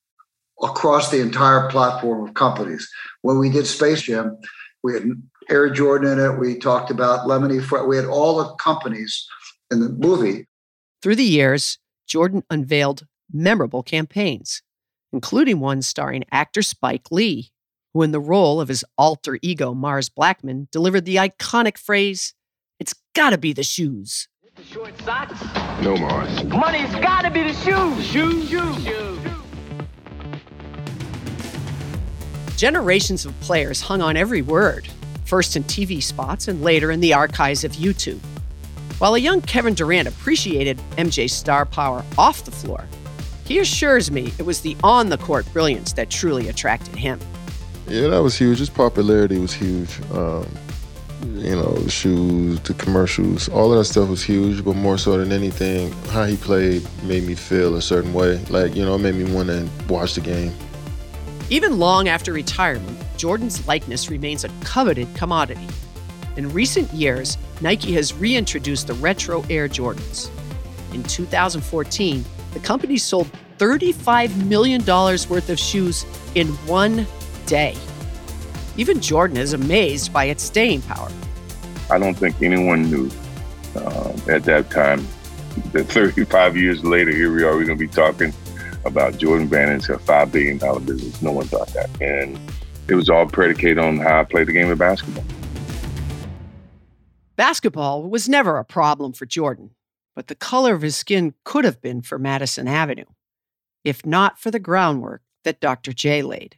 [0.63, 2.89] across the entire platform of companies.
[3.23, 4.37] When we did Space Jam,
[4.83, 5.05] we had
[5.49, 6.39] Air Jordan in it.
[6.39, 7.61] We talked about Lemony.
[7.87, 9.27] We had all the companies
[9.71, 10.47] in the movie.
[11.03, 14.63] Through the years, Jordan unveiled memorable campaigns,
[15.13, 17.51] including one starring actor Spike Lee,
[17.95, 22.35] who, in the role of his alter ego Mars Blackmon, delivered the iconic phrase,
[22.79, 24.29] It's gotta be the shoes.
[24.55, 25.43] The short socks.
[25.83, 26.45] No, Mars.
[26.45, 28.07] Money's gotta be the shoes.
[28.07, 28.49] Shoes.
[28.51, 28.85] Shoes.
[28.85, 29.19] shoes.
[32.57, 34.89] Generations of players hung on every word,
[35.25, 38.21] first in TV spots and later in the archives of YouTube.
[38.99, 42.87] While a young Kevin Durant appreciated MJ's star power off the floor,
[43.45, 47.21] he assures me it was the on the court brilliance that truly attracted him.
[47.89, 48.59] Yeah, that was huge.
[48.59, 50.01] His popularity was huge.
[50.13, 50.47] Um,
[51.25, 55.17] you know, the shoes, the commercials, all of that stuff was huge, but more so
[55.19, 58.39] than anything, how he played made me feel a certain way.
[58.51, 60.53] Like, you know, it made me want to watch the game.
[61.49, 65.69] Even long after retirement, Jordan's likeness remains a coveted commodity.
[66.37, 70.31] In recent years, Nike has reintroduced the retro Air Jordans.
[70.93, 77.07] In 2014, the company sold $35 million worth of shoes in one
[77.47, 77.75] day.
[78.77, 81.09] Even Jordan is amazed by its staying power.
[81.91, 83.11] I don't think anyone knew
[83.75, 85.07] uh, at that time
[85.73, 88.33] that 35 years later, here we are, we're going to be talking
[88.85, 91.23] about Jordan Brandon's a $5 billion business.
[91.23, 91.89] No one thought that.
[92.01, 92.39] And
[92.89, 95.25] it was all predicated on how I played the game of basketball.
[97.37, 99.71] Basketball was never a problem for Jordan,
[100.15, 103.05] but the color of his skin could have been for Madison Avenue,
[103.85, 105.93] if not for the groundwork that Dr.
[105.93, 106.57] J laid.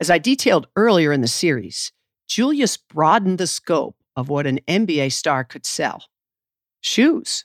[0.00, 1.90] As I detailed earlier in the series,
[2.28, 6.04] Julius broadened the scope of what an NBA star could sell
[6.80, 7.44] shoes,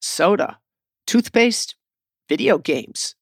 [0.00, 0.58] soda,
[1.06, 1.76] toothpaste,
[2.28, 3.14] video games.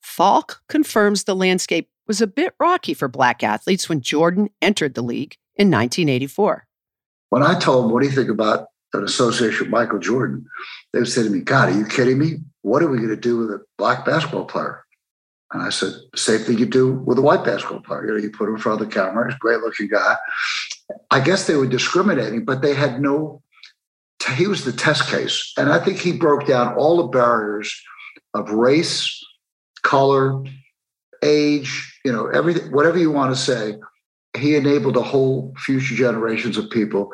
[0.00, 5.02] Falk confirms the landscape was a bit rocky for black athletes when Jordan entered the
[5.02, 6.66] league in 1984.
[7.28, 10.46] When I told them, what do you think about an association with Michael Jordan?
[10.92, 12.38] They would say to me, God, are you kidding me?
[12.62, 14.84] What are we going to do with a black basketball player?
[15.52, 18.06] And I said, same thing you do with a white basketball player.
[18.06, 20.16] You know, you put him in front of the camera, he's a great looking guy.
[21.10, 23.42] I guess they were discriminating, but they had no,
[24.34, 25.52] he was the test case.
[25.56, 27.74] And I think he broke down all the barriers
[28.34, 29.22] of race,
[29.82, 30.42] color,
[31.22, 33.76] age, you know, everything, whatever you want to say.
[34.34, 37.12] He enabled a whole future generations of people,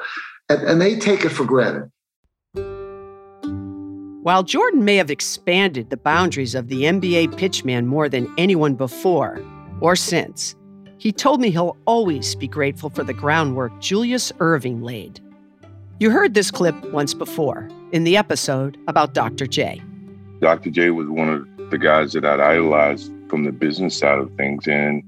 [0.49, 1.91] and, and they take it for granted.
[4.29, 9.43] While Jordan may have expanded the boundaries of the NBA pitchman more than anyone before
[9.81, 10.55] or since,
[10.99, 15.19] he told me he'll always be grateful for the groundwork Julius Erving laid.
[15.99, 19.47] You heard this clip once before in the episode about Dr.
[19.47, 19.81] J.
[20.41, 20.69] Dr.
[20.73, 24.69] J was one of the guys that I'd idolized from the business side of things.
[24.69, 25.03] And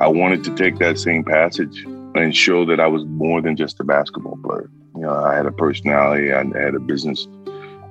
[0.00, 3.80] I wanted to take that same passage and show that I was more than just
[3.80, 4.68] a basketball player.
[4.96, 7.26] You know, I had a personality, I had a business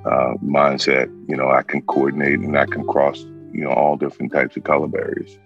[0.06, 1.08] uh, mindset.
[1.28, 3.20] You know, I can coordinate and I can cross,
[3.52, 5.38] you know, all different types of color barriers.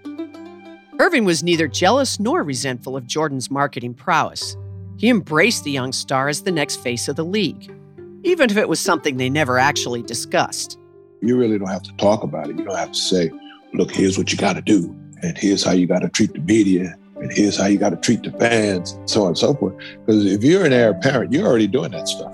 [0.97, 4.55] Erving was neither jealous nor resentful of Jordan's marketing prowess.
[4.97, 7.75] He embraced the young star as the next face of the league,
[8.23, 10.77] even if it was something they never actually discussed.
[11.21, 12.57] You really don't have to talk about it.
[12.57, 13.31] You don't have to say,
[13.73, 16.39] look, here's what you got to do, and here's how you got to treat the
[16.39, 19.55] media, and here's how you got to treat the fans, and so on and so
[19.55, 19.75] forth.
[20.05, 22.33] Because if you're an heir apparent, you're already doing that stuff.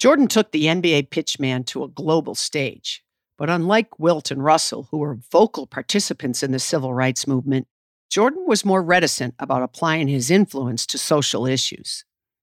[0.00, 3.04] Jordan took the NBA pitchman to a global stage.
[3.36, 7.66] But unlike Wilt and Russell, who were vocal participants in the civil rights movement,
[8.08, 12.06] Jordan was more reticent about applying his influence to social issues.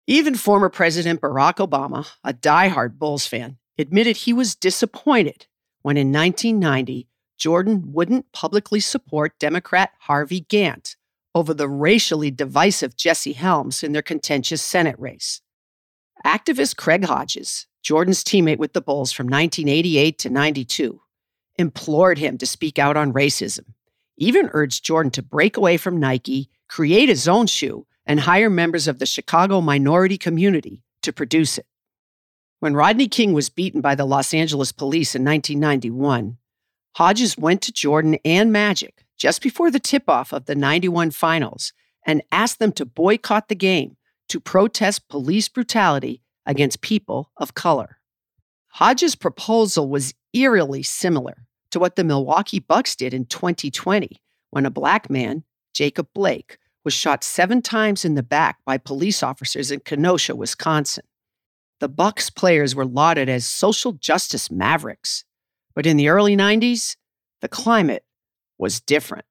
[0.07, 5.47] Even former President Barack Obama, a die-hard Bulls fan, admitted he was disappointed
[5.83, 10.97] when in 1990, Jordan wouldn't publicly support Democrat Harvey Gantt
[11.35, 15.43] over the racially divisive Jesse Helms in their contentious Senate race.
[16.25, 21.03] Activist Craig Hodges, Jordan's teammate with the Bulls from 1988 to 92,
[21.59, 23.75] implored him to speak out on racism,
[24.17, 28.89] even urged Jordan to break away from Nike, create his own shoe, and hire members
[28.89, 31.67] of the Chicago minority community to produce it.
[32.59, 36.39] When Rodney King was beaten by the Los Angeles police in 1991,
[36.97, 41.75] Hodges went to Jordan and Magic just before the tip off of the 91 finals
[42.07, 43.99] and asked them to boycott the game
[44.29, 47.99] to protest police brutality against people of color.
[48.69, 54.21] Hodges' proposal was eerily similar to what the Milwaukee Bucks did in 2020
[54.51, 59.23] when a black man, Jacob Blake, was shot seven times in the back by police
[59.23, 61.05] officers in Kenosha, Wisconsin.
[61.81, 65.25] The Bucks players were lauded as social justice mavericks,
[65.75, 66.97] but in the early 90s,
[67.41, 68.05] the climate
[68.59, 69.25] was different.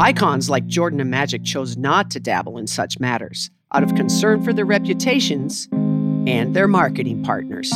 [0.00, 4.42] Icons like Jordan and Magic chose not to dabble in such matters out of concern
[4.42, 7.70] for their reputations and their marketing partners.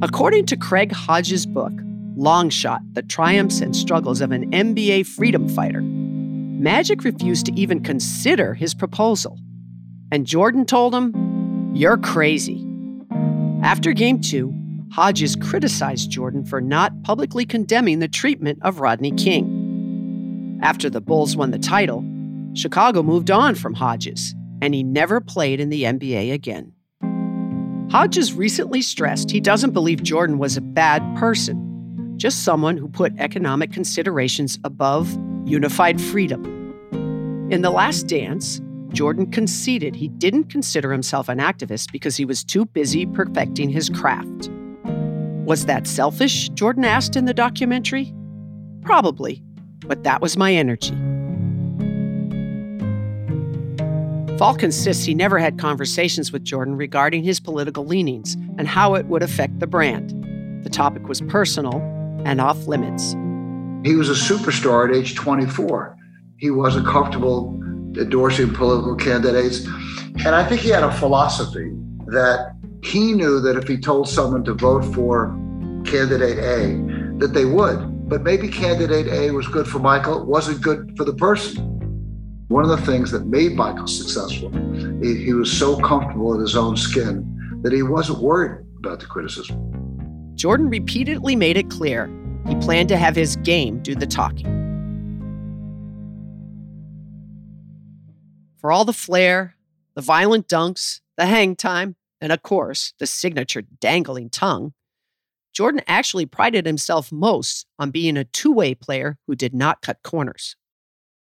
[0.00, 1.74] According to Craig Hodges' book,
[2.16, 8.54] Longshot The Triumphs and Struggles of an NBA Freedom Fighter, Magic refused to even consider
[8.54, 9.38] his proposal.
[10.10, 12.66] And Jordan told him, You're crazy.
[13.62, 14.54] After game two,
[14.90, 19.61] Hodges criticized Jordan for not publicly condemning the treatment of Rodney King.
[20.62, 22.04] After the Bulls won the title,
[22.54, 26.72] Chicago moved on from Hodges, and he never played in the NBA again.
[27.90, 33.12] Hodges recently stressed he doesn't believe Jordan was a bad person, just someone who put
[33.18, 36.44] economic considerations above unified freedom.
[37.50, 38.60] In The Last Dance,
[38.92, 43.88] Jordan conceded he didn't consider himself an activist because he was too busy perfecting his
[43.88, 44.48] craft.
[45.44, 46.50] Was that selfish?
[46.50, 48.14] Jordan asked in the documentary.
[48.82, 49.42] Probably,
[49.84, 50.94] but that was my energy.
[54.38, 59.06] Falk insists he never had conversations with Jordan regarding his political leanings and how it
[59.06, 60.10] would affect the brand.
[60.64, 61.80] The topic was personal
[62.24, 63.12] and off limits.
[63.84, 65.96] He was a superstar at age 24.
[66.38, 67.58] He wasn't comfortable
[67.96, 69.64] endorsing political candidates.
[70.24, 71.70] And I think he had a philosophy
[72.06, 75.28] that he knew that if he told someone to vote for
[75.84, 77.91] candidate A, that they would.
[78.12, 81.64] But maybe candidate A was good for Michael, it wasn't good for the person.
[82.48, 84.52] One of the things that made Michael successful,
[85.02, 87.24] he, he was so comfortable in his own skin
[87.62, 89.56] that he wasn't worried about the criticism.
[90.34, 92.10] Jordan repeatedly made it clear
[92.46, 94.44] he planned to have his game do the talking.
[98.58, 99.56] For all the flair,
[99.94, 104.74] the violent dunks, the hang time, and of course, the signature dangling tongue,
[105.52, 110.02] Jordan actually prided himself most on being a two way player who did not cut
[110.02, 110.56] corners.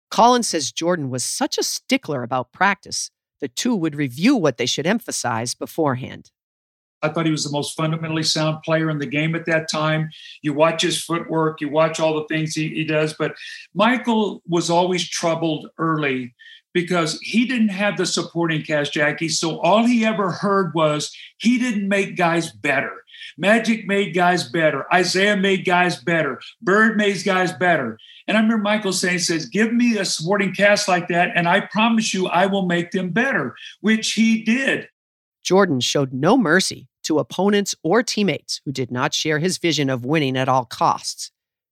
[0.09, 4.65] Collins says Jordan was such a stickler about practice, the two would review what they
[4.65, 6.32] should emphasize beforehand.
[7.03, 10.09] I thought he was the most fundamentally sound player in the game at that time.
[10.41, 13.36] You watch his footwork, you watch all the things he, he does, but
[13.76, 16.34] Michael was always troubled early
[16.74, 19.30] because he didn't have the supporting cast, Jackie.
[19.30, 23.03] So all he ever heard was he didn't make guys better.
[23.38, 24.86] Magic made guys better.
[24.94, 26.42] Isiah made guys better.
[26.62, 28.00] Bird made guys better.
[28.28, 31.62] And I remember Michael saying, says, give me a supporting cast like that, and I
[31.62, 34.90] promise you I will make them better, which he did.
[35.44, 40.04] Jordan showed no mercy to opponents or teammates who did not share his vision of
[40.04, 41.32] winning at all costs.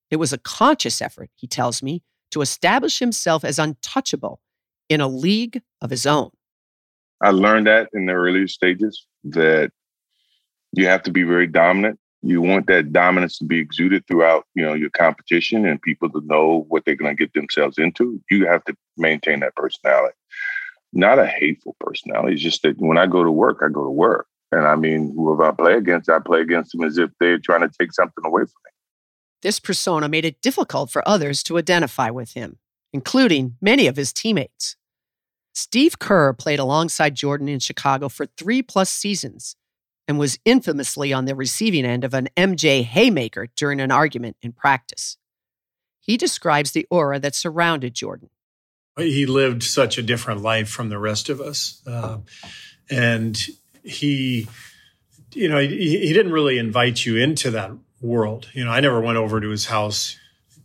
[0.10, 4.40] It was a conscious effort, he tells me, to establish himself as untouchable
[4.88, 6.30] in a league of his own.
[7.22, 9.72] I learned that in the early stages that
[10.78, 12.00] you have to be very dominant.
[12.22, 16.22] You want that dominance to be exuded throughout, you know, your competition and people to
[16.26, 18.22] know what they're going to get themselves into.
[18.32, 20.16] You have to maintain that personality.
[20.92, 22.34] Not a hateful personality.
[22.34, 24.28] It's just that when I go to work, I go to work.
[24.52, 27.62] And I mean, whoever I play against, I play against them as if they're trying
[27.62, 28.72] to take something away from me.
[29.42, 32.58] This persona made it difficult for others to identify with him
[32.96, 34.78] including many of his teammates.
[35.54, 39.58] Steve Kerr played alongside Jordan in Chicago for three plus seasons
[40.08, 44.52] and was infamously on the receiving end of an MJ haymaker during an argument in
[44.52, 45.18] practice.
[46.00, 48.30] He describes the aura that surrounded Jordan.
[48.98, 51.82] He lived such a different life from the rest of us.
[51.86, 52.20] Uh,
[52.90, 53.38] and
[53.84, 54.48] he,
[55.34, 58.48] you know, he, he didn't really invite you into that world.
[58.54, 60.18] You know, I never went over to his house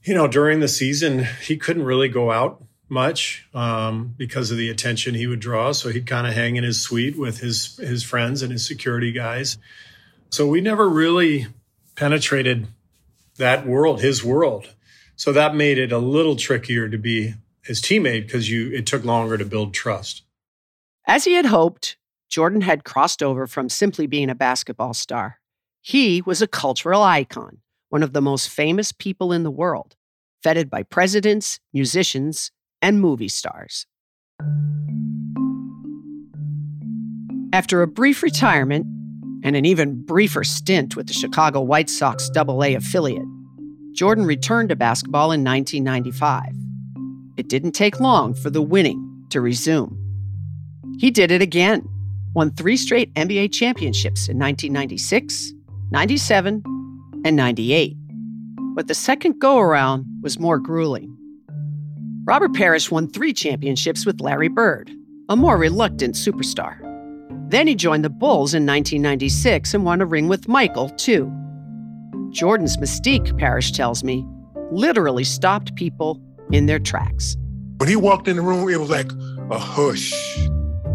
[0.03, 4.69] you know, during the season, he couldn't really go out much um, because of the
[4.69, 5.73] attention he would draw.
[5.73, 9.13] So he'd kind of hang in his suite with his his friends and his security
[9.13, 9.59] guys.
[10.31, 11.47] So we never really
[11.97, 12.69] penetrated
[13.37, 14.75] that world, his world.
[15.17, 19.05] So that made it a little trickier to be his teammate because you it took
[19.05, 20.23] longer to build trust.
[21.07, 21.97] As he had hoped,
[22.29, 25.41] Jordan had crossed over from simply being a basketball star.
[25.81, 29.97] He was a cultural icon, one of the most famous people in the world,
[30.43, 32.53] feted by presidents, musicians,
[32.83, 33.87] and movie stars.
[37.53, 38.87] After a brief retirement
[39.43, 43.27] and an even briefer stint with the Chicago White Sox AA affiliate,
[43.93, 46.45] Jordan returned to basketball in 1995.
[47.37, 49.97] It didn't take long for the winning to resume.
[50.99, 51.89] He did it again,
[52.35, 55.53] won three straight NBA championships in 1996,
[55.91, 56.63] 97,
[57.25, 57.97] and 98.
[58.75, 61.17] But the second go around was more grueling.
[62.25, 64.91] Robert Parish won three championships with Larry Bird,
[65.31, 66.79] a more reluctant superstar.
[67.49, 71.33] Then he joined the Bulls in 1996 and won a ring with Michael, too.
[72.29, 74.27] Jordan's mystique, Parish tells me,
[74.71, 76.21] literally stopped people
[76.53, 77.37] in their tracks.
[77.79, 79.11] When he walked in the room, it was like
[79.51, 80.13] a hush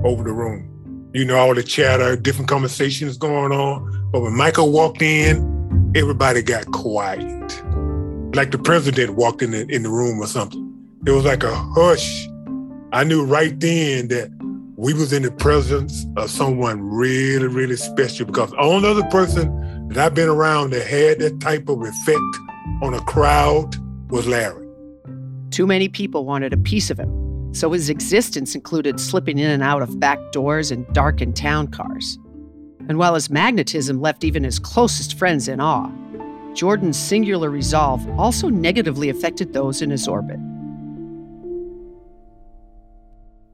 [0.03, 1.09] over the room.
[1.13, 4.09] You know, all the chatter, different conversations going on.
[4.11, 7.63] But when Michael walked in, everybody got quiet.
[8.35, 10.64] Like the president walked in the, in the room or something.
[11.05, 12.27] It was like a hush.
[12.91, 14.31] I knew right then that
[14.75, 19.87] we was in the presence of someone really, really special because the only other person
[19.89, 22.19] that I've been around that had that type of effect
[22.81, 23.75] on a crowd
[24.09, 24.67] was Larry.
[25.51, 29.61] Too many people wanted a piece of him, so his existence included slipping in and
[29.61, 32.17] out of back doors and darkened town cars.
[32.89, 35.91] And while his magnetism left even his closest friends in awe,
[36.55, 40.39] Jordan's singular resolve also negatively affected those in his orbit.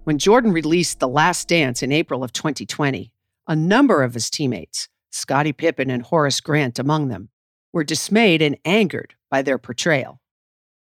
[0.04, 3.12] When Jordan released The Last Dance in April of 2020,
[3.47, 7.30] a number of his teammates, Scottie Pippen and Horace Grant among them,
[7.72, 10.20] were dismayed and angered by their portrayal.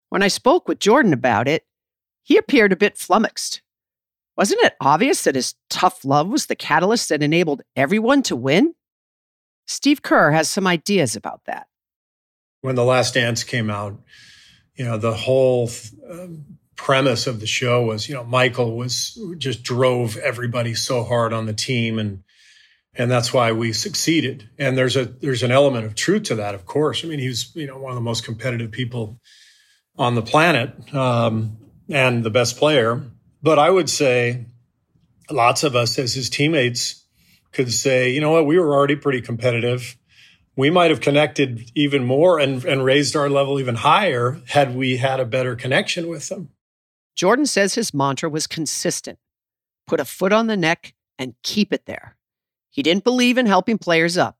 [0.10, 1.66] When I spoke with Jordan about it,
[2.22, 3.64] he appeared a bit flummoxed.
[4.38, 8.76] Wasn't it obvious that his tough love was the catalyst that enabled everyone to win?
[9.66, 11.66] Steve Kerr has some ideas about that.
[12.62, 14.00] When The Last Dance came out,
[14.76, 15.72] you know, the whole
[16.08, 21.34] um, premise of the show was, you know, Michael was just drove everybody so hard
[21.34, 22.24] on the team and
[22.96, 24.50] and that's why we succeeded.
[24.58, 27.04] And there's a there's an element of truth to that, of course.
[27.04, 29.20] I mean, he was, you know, one of the most competitive people
[29.98, 31.58] on the planet um,
[31.90, 33.04] and the best player.
[33.44, 34.46] But I would say
[35.30, 37.06] lots of us as his teammates
[37.52, 39.98] could say, you know what, we were already pretty competitive.
[40.56, 44.98] We might have connected even more and, and raised our level even higher had we
[44.98, 46.50] had a better connection with them.
[47.20, 49.20] Jordan says his mantra was consistent
[49.88, 52.16] put a foot on the neck and keep it there.
[52.70, 54.38] He didn't believe in helping players up.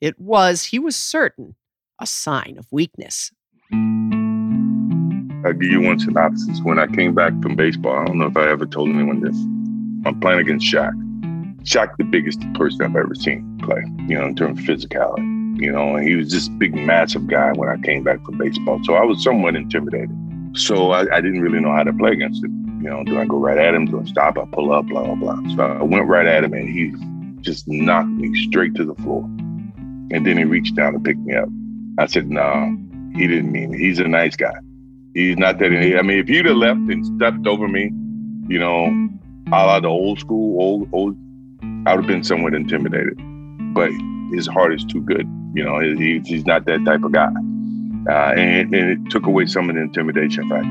[0.00, 1.56] It was, he was certain,
[2.00, 3.32] a sign of weakness.
[3.72, 6.60] I'll give you one synopsis.
[6.62, 9.36] When I came back from baseball, I don't know if I ever told anyone this.
[10.06, 10.92] I'm playing against Shaq.
[11.64, 15.60] Shaq, the biggest person I've ever seen play, you know, in terms of physicality.
[15.60, 18.78] You know, and he was this big, massive guy when I came back from baseball.
[18.84, 20.16] So I was somewhat intimidated.
[20.56, 22.80] So I, I, didn't really know how to play against him.
[22.82, 23.84] You know, do I go right at him?
[23.84, 24.38] Do I stop?
[24.38, 25.54] I pull up, blah, blah, blah.
[25.54, 26.94] So I went right at him and he
[27.42, 29.22] just knocked me straight to the floor.
[29.24, 31.48] And then he reached down to pick me up.
[31.98, 33.78] I said, no, nah, he didn't mean it.
[33.78, 34.54] He's a nice guy.
[35.14, 35.66] He's not that.
[35.66, 37.90] I mean, if he'd have left and stepped over me,
[38.48, 38.86] you know,
[39.48, 41.16] a la the old school, old, old,
[41.86, 43.18] I would have been somewhat intimidated.
[43.74, 43.90] But
[44.32, 45.26] his heart is too good.
[45.54, 47.32] You know, he, he's not that type of guy
[48.08, 50.66] uh, and, and, it took away some of the intimidation factor.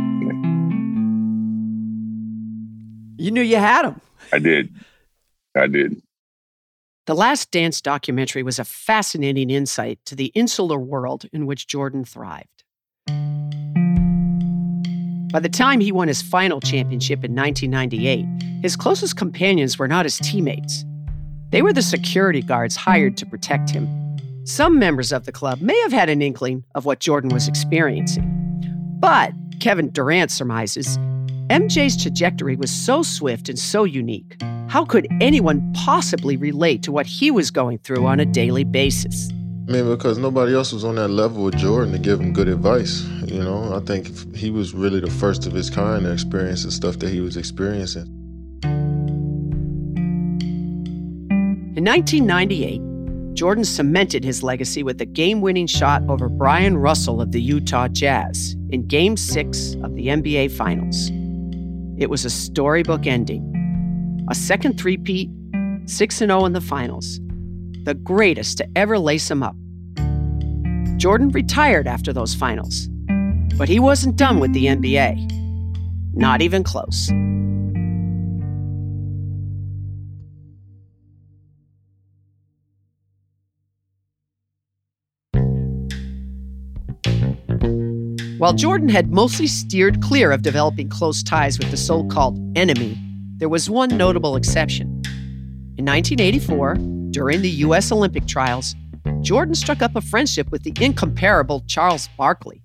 [3.17, 4.01] You knew you had him.
[4.31, 4.73] I did.
[5.55, 6.01] I did.
[7.05, 12.03] The Last Dance documentary was a fascinating insight to the insular world in which Jordan
[12.03, 12.63] thrived.
[15.31, 20.05] By the time he won his final championship in 1998, his closest companions were not
[20.05, 20.85] his teammates.
[21.49, 23.87] They were the security guards hired to protect him
[24.45, 28.31] some members of the club may have had an inkling of what Jordan was experiencing.
[28.99, 30.99] But, Kevin Durant surmises,
[31.49, 34.37] MJ's trajectory was so swift and so unique.
[34.67, 39.29] How could anyone possibly relate to what he was going through on a daily basis?
[39.67, 42.47] I mean, because nobody else was on that level with Jordan to give him good
[42.47, 43.01] advice.
[43.25, 46.71] You know, I think he was really the first of his kind to experience the
[46.71, 48.05] stuff that he was experiencing.
[51.75, 52.94] In 1998,
[53.35, 57.89] Jordan cemented his legacy with a game winning shot over Bryon Russell of the Utah
[57.89, 61.11] Jazz in Game 6 of the NBA Finals.
[61.97, 63.51] It was a storybook ending.
[64.31, 65.29] A second three-peat,
[65.85, 67.19] 6 0 in the finals.
[67.83, 69.55] the greatest to ever lace him up.
[70.97, 72.87] Jordan retired after those finals,
[73.57, 75.13] but he wasn't done with the NBA.
[76.13, 77.11] Not even close.
[88.45, 92.95] While Jordan had mostly steered clear of developing close ties with the so called enemy,
[93.37, 95.01] there was one notable exception.
[95.79, 96.75] In 1984,
[97.09, 97.91] during the U.S.
[97.91, 98.75] Olympic trials,
[99.21, 102.61] Jordan struck up a friendship with the incomparable Charles Barkley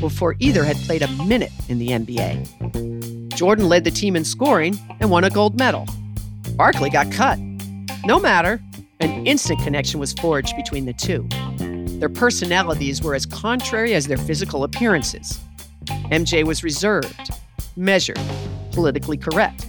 [0.00, 3.34] before either had played a minute in the NBA.
[3.34, 5.86] Jordan led the team in scoring and won a gold medal.
[6.56, 7.38] Barkley got cut.
[8.06, 8.62] No matter,
[9.00, 11.28] an instant connection was forged between the two.
[11.98, 15.40] Their personalities were as contrary as their physical appearances.
[16.12, 17.30] MJ was reserved,
[17.76, 18.20] measured,
[18.70, 19.66] politically correct,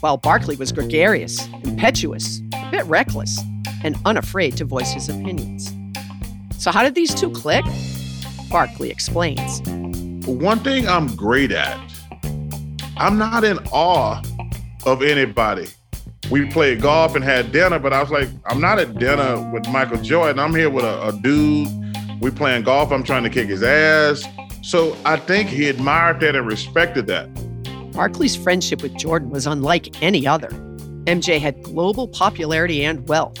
[0.00, 3.38] while Barkley was gregarious, impetuous, a bit reckless,
[3.84, 5.70] and unafraid to voice his opinions.
[6.56, 7.64] So, how did these two click?
[8.48, 9.60] Barkley explains.
[10.26, 11.78] One thing I'm great at,
[12.96, 14.22] I'm not in awe
[14.86, 15.66] of anybody.
[16.30, 19.68] We played golf and had dinner, but I was like, I'm not at dinner with
[19.68, 20.40] Michael Jordan.
[20.40, 21.68] I'm here with a, a dude.
[22.20, 22.90] We playing golf.
[22.90, 24.24] I'm trying to kick his ass.
[24.62, 27.28] So I think he admired that and respected that.
[27.92, 30.48] Barkley's friendship with Jordan was unlike any other.
[31.06, 33.38] MJ had global popularity and wealth,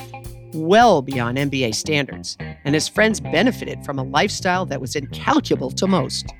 [0.54, 5.88] well beyond NBA standards, and his friends benefited from a lifestyle that was incalculable to
[5.88, 6.32] most.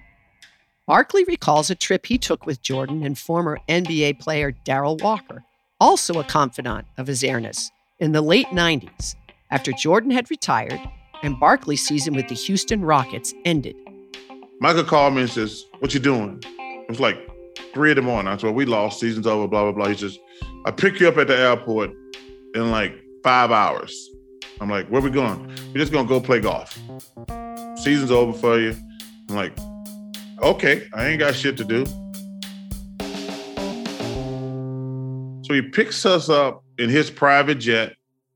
[0.86, 5.42] Barkley recalls a trip he took with Jordan and former NBA player Darrell Walker,
[5.81, 9.14] also a confidant of his airness, in the late 90s,
[9.51, 10.81] after Jordan had retired
[11.22, 13.77] and Barkley's season with the Houston Rockets ended.
[14.61, 16.43] Michael called me and says, What you doing?
[16.45, 17.18] It was like
[17.74, 18.33] three in the morning.
[18.33, 19.89] I said, We lost, season's over, blah, blah, blah.
[19.89, 20.18] He says,
[20.64, 21.91] I pick you up at the airport
[22.55, 24.11] in like five hours.
[24.61, 25.47] I'm like, where we going?
[25.72, 26.79] We're just gonna go play golf.
[27.77, 28.74] Season's over for you.
[29.29, 29.53] I'm like,
[30.43, 31.85] okay, I ain't got shit to do.
[35.47, 37.94] So he picks us up in his private jet.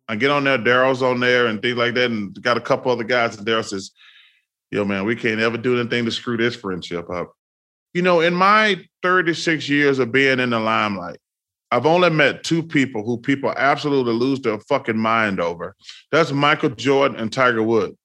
[0.09, 2.93] I get on there, Darrell's on there and things like that, and got a couple
[2.93, 3.37] other guys.
[3.37, 3.91] And Darrell says,
[4.71, 7.33] Yo, man, we can't ever do anything to screw this friendship up.
[7.93, 11.19] You know, in my 36 years of being in the limelight,
[11.73, 15.75] I've only met two people who people absolutely lose their fucking mind over.
[16.13, 17.97] That's Michael Jordan and Tiger Woods.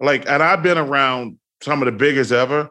[0.00, 2.70] Like, and I've been around some of the biggest ever.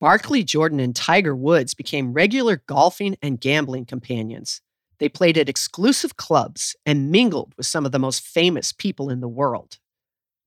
[0.00, 4.60] Barkley, Jordan, and Tiger Woods became regular golfing and gambling companions.
[4.98, 9.20] They played at exclusive clubs and mingled with some of the most famous people in
[9.20, 9.78] the world.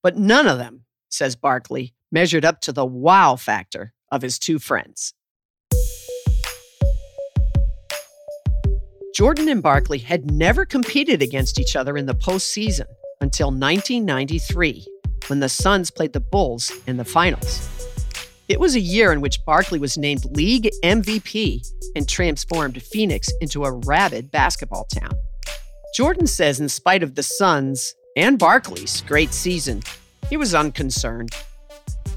[0.02, 4.58] But none of them, says Barkley, measured up to the wow factor of his two
[4.58, 5.14] friends.
[9.14, 12.86] Jordan and Barkley had never competed against each other in the postseason
[13.22, 14.88] until 1993,
[15.28, 17.79] when the Suns played the Bulls in the finals.
[18.50, 21.62] It was a year in which Barkley was named league MVP
[21.96, 25.12] and transformed Phoenix into a rabid basketball town.
[25.96, 29.84] Jordan says, in spite of the Suns and Barkley's great season,
[30.32, 31.30] he was unconcerned.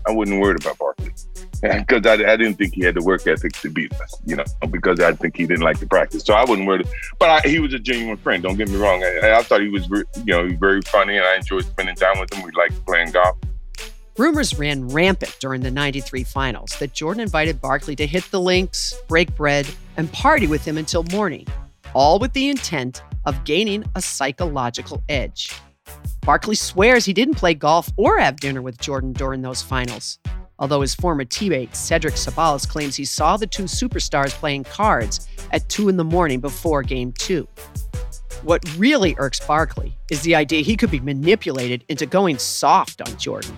[0.09, 1.13] I wasn't worried about Barkley
[1.61, 4.45] because I, I, didn't think he had the work ethic to beat us, you know,
[4.71, 6.25] because I think he didn't like to practice.
[6.25, 6.89] So I wasn't worried.
[7.19, 8.43] But I, he was a genuine friend.
[8.43, 9.05] Don't get me wrong.
[9.05, 12.33] I, I thought he was, you know, very funny, and I enjoyed spending time with
[12.33, 12.43] him.
[12.43, 13.37] We liked playing golf.
[14.19, 18.95] Rumors ran rampant during the 93 finals that Jordan invited Barkley to hit the links,
[19.09, 21.47] break bread, and party with him until morning,
[21.95, 25.51] all with the intent of gaining a psychological edge.
[26.21, 30.19] Barkley swears he didn't play golf or have dinner with Jordan during those finals
[30.63, 35.69] although his former teammate Cedric Ceballos claims he saw the two superstars playing cards at
[35.69, 37.47] 2 in the morning before game 2.
[38.43, 43.17] What really irks Barkley is the idea he could be manipulated into going soft on
[43.19, 43.57] Jordan.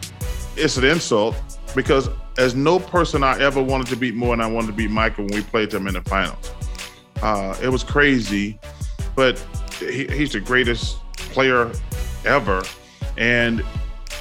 [0.57, 1.35] It's an insult
[1.75, 4.91] because as no person I ever wanted to beat more than I wanted to beat
[4.91, 6.53] Michael when we played him in the finals.
[7.23, 8.59] Uh, it was crazy,
[9.17, 9.45] but
[9.79, 11.71] he, he's the greatest player
[12.25, 12.63] ever.
[13.17, 13.61] And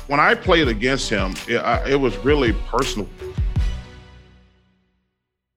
[0.07, 3.09] when I played against him, it, I, it was really personal.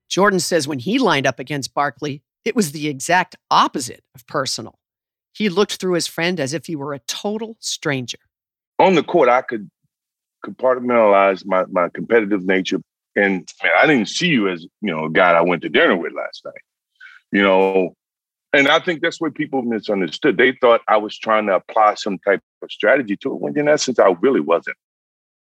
[0.09, 4.79] Jordan says when he lined up against Barkley, it was the exact opposite of personal.
[5.33, 8.17] He looked through his friend as if he were a total stranger.
[8.79, 9.69] On the court, I could
[10.45, 12.79] compartmentalize my, my competitive nature.
[13.15, 15.97] And man, I didn't see you as, you know, a guy I went to dinner
[15.97, 16.53] with last night.
[17.31, 17.95] You know,
[18.53, 20.37] and I think that's what people misunderstood.
[20.37, 23.67] They thought I was trying to apply some type of strategy to it, when in
[23.67, 24.77] essence, I really wasn't.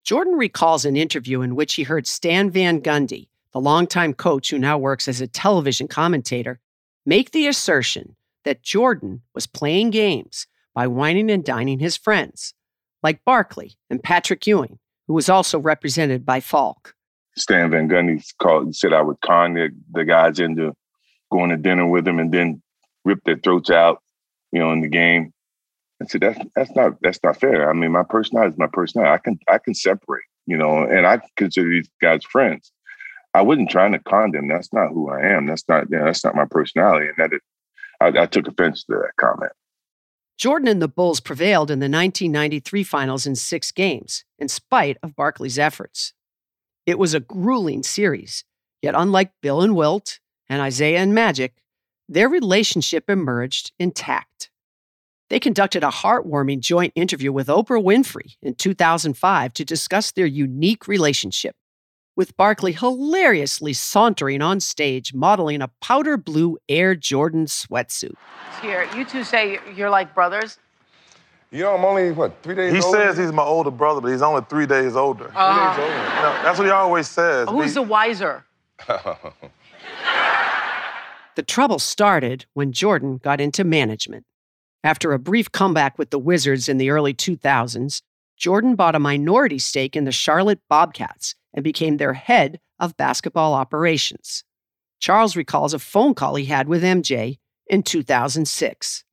[0.04, 4.60] Jordan recalls an interview in which he heard Stan Van Gundy, the longtime coach who
[4.60, 6.60] now works as a television commentator,
[7.06, 12.54] make the assertion that Jordan was playing games by wining and dining his friends,
[13.04, 16.94] like Barkley and Patrick Ewing, who was also represented by Falk.
[17.38, 20.74] Stan Van Gundy called said I would con the, the guys into
[21.32, 22.62] going to dinner with him and then
[23.06, 24.02] rip their throats out,
[24.52, 25.34] you know, in the game.
[26.02, 27.70] I said that's that's not that's not fair.
[27.70, 29.14] I mean, my personality is my personality.
[29.14, 32.72] I can I can separate, you know, and I consider these guys friends.
[33.34, 34.48] I wasn't trying to con them.
[34.48, 35.46] That's not who I am.
[35.46, 37.08] That's not you know, that's not my personality.
[37.08, 37.42] And that it,
[38.02, 39.52] I, I took offense to that comment.
[40.40, 45.14] Jordan and the Bulls prevailed in the 1993 finals in six games, in spite of
[45.14, 46.14] Barkley's efforts.
[46.86, 48.46] It was a grueling series,
[48.82, 51.56] yet unlike Bill and Wilt and Isiah and Magic,
[52.08, 54.50] their relationship emerged intact.
[55.30, 60.88] They conducted a heartwarming joint interview with Oprah Winfrey in 2005 to discuss their unique
[60.88, 61.58] relationship,
[62.20, 68.12] with Barkley hilariously sauntering on stage modeling a powder blue Air Jordan sweatsuit.
[68.62, 70.58] Here, you two say you're like brothers.
[71.50, 72.98] You know, I'm only, what, three days He older?
[72.98, 75.32] says he's my older brother, but he's only three days older.
[75.34, 76.04] Uh, Three days older.
[76.10, 77.48] You know, that's what he always says.
[77.48, 78.46] Who's the wiser?
[81.36, 84.26] The trouble started when Jordan got into management.
[84.84, 88.02] After a brief comeback with the Wizards in the early 2000s,
[88.36, 93.54] Jordan bought a minority stake in the Charlotte Bobcats and became their head of basketball
[93.54, 94.44] operations.
[95.00, 99.04] Charles recalls a phone call he had with MJ in 2006.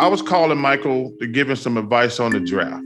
[0.00, 2.84] I was calling Michael to give him some advice on the draft.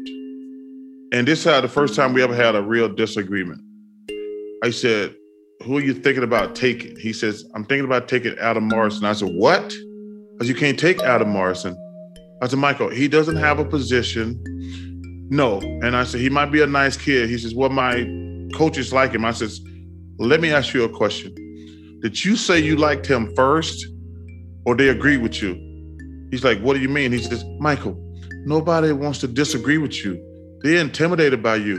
[1.13, 3.61] And this is the first time we ever had a real disagreement.
[4.65, 5.15] I said,
[5.63, 6.97] Who are you thinking about taking?
[6.97, 9.05] He says, I'm thinking about taking Adam Morrison.
[9.05, 9.75] I said, What?
[10.33, 11.77] Because you can't take Adam Morrison.
[12.41, 14.43] I said, Michael, he doesn't have a position.
[15.33, 15.61] No.
[15.61, 17.31] And I said, He might be a nice kid.
[17.31, 18.05] He says, Well, my
[18.55, 19.25] coaches like him.
[19.25, 19.63] I says,
[20.19, 21.35] Let me ask you a question.
[22.03, 23.87] Did you say you liked him first
[24.67, 25.55] or they agree with you?
[26.31, 27.13] He's like, What do you mean?
[27.13, 27.97] He says, Michael,
[28.45, 30.23] nobody wants to disagree with you.
[30.61, 31.79] They're intimidated by you.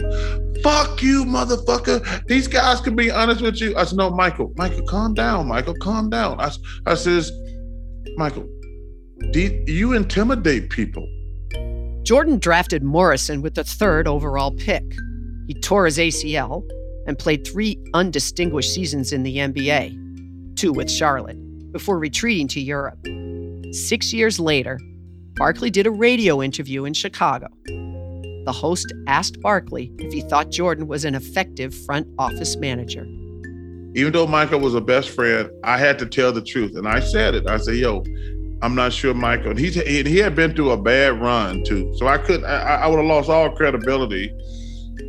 [0.63, 2.25] Fuck you, motherfucker.
[2.25, 3.77] These guys can be honest with you.
[3.77, 6.41] I said, No, Michael, Michael, calm down, Michael, calm down.
[6.41, 6.49] I,
[6.87, 7.31] I says,
[8.17, 8.49] Michael,
[9.31, 11.07] you intimidate people.
[12.03, 14.83] Jordan drafted Morrison with the third overall pick.
[15.47, 16.67] He tore his ACL
[17.07, 21.37] and played three undistinguished seasons in the NBA, two with Charlotte,
[21.71, 22.99] before retreating to Europe.
[23.71, 24.77] Six years later,
[25.35, 27.47] Barkley did a radio interview in Chicago.
[27.65, 33.05] The host asked Barkley if he thought Jordan was an effective front office manager.
[33.95, 36.75] Even though Michael was a best friend, I had to tell the truth.
[36.75, 37.47] And I said it.
[37.47, 38.03] I said, yo,
[38.63, 39.51] I'm not sure Michael.
[39.51, 41.93] And he, he had been through a bad run too.
[41.97, 44.33] So I could I, I would have lost all credibility.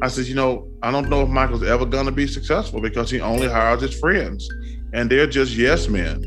[0.03, 3.21] I said, you know, I don't know if Michael's ever gonna be successful because he
[3.21, 4.49] only hires his friends.
[4.93, 6.21] And they're just yes men.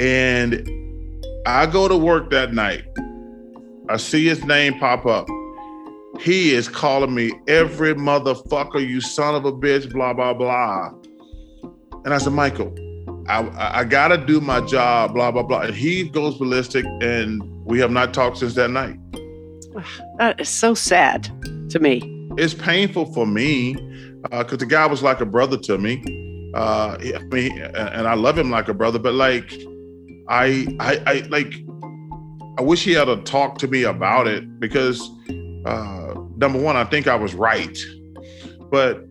[0.00, 0.66] And
[1.46, 2.86] I go to work that night.
[3.90, 5.28] I see his name pop up.
[6.20, 10.90] He is calling me every motherfucker, you son of a bitch, blah, blah, blah.
[12.04, 12.74] And I said, Michael,
[13.28, 15.62] I, I gotta do my job, blah, blah, blah.
[15.62, 18.98] And he goes ballistic, and we have not talked since that night.
[20.18, 21.24] That is so sad
[21.70, 22.00] to me.
[22.38, 23.74] It's painful for me
[24.22, 26.02] because uh, the guy was like a brother to me.
[26.54, 29.52] Uh, I mean, and I love him like a brother, but like,
[30.28, 31.52] I, I, I like,
[32.58, 35.10] I wish he had a talk to me about it because,
[35.66, 37.76] uh, number one, I think I was right,
[38.70, 39.04] but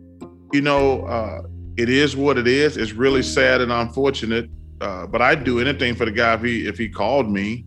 [0.53, 1.41] you know, uh,
[1.78, 2.78] it is what it is.
[2.78, 4.49] It's really sad and unfortunate,
[4.82, 7.65] uh, but I'd do anything for the guy if he if he called me.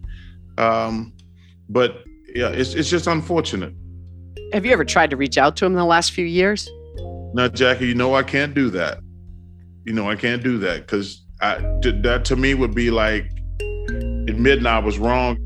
[0.59, 1.13] Um,
[1.69, 2.05] but
[2.35, 3.75] yeah, it's it's just unfortunate.
[4.53, 6.71] Have you ever tried to reach out to him in the last few years?
[7.35, 8.99] No, Jackie, you know I can't do that.
[9.85, 11.59] You know I can't do that because I
[12.03, 13.29] that to me would be like
[14.29, 15.37] admitting I was wrong.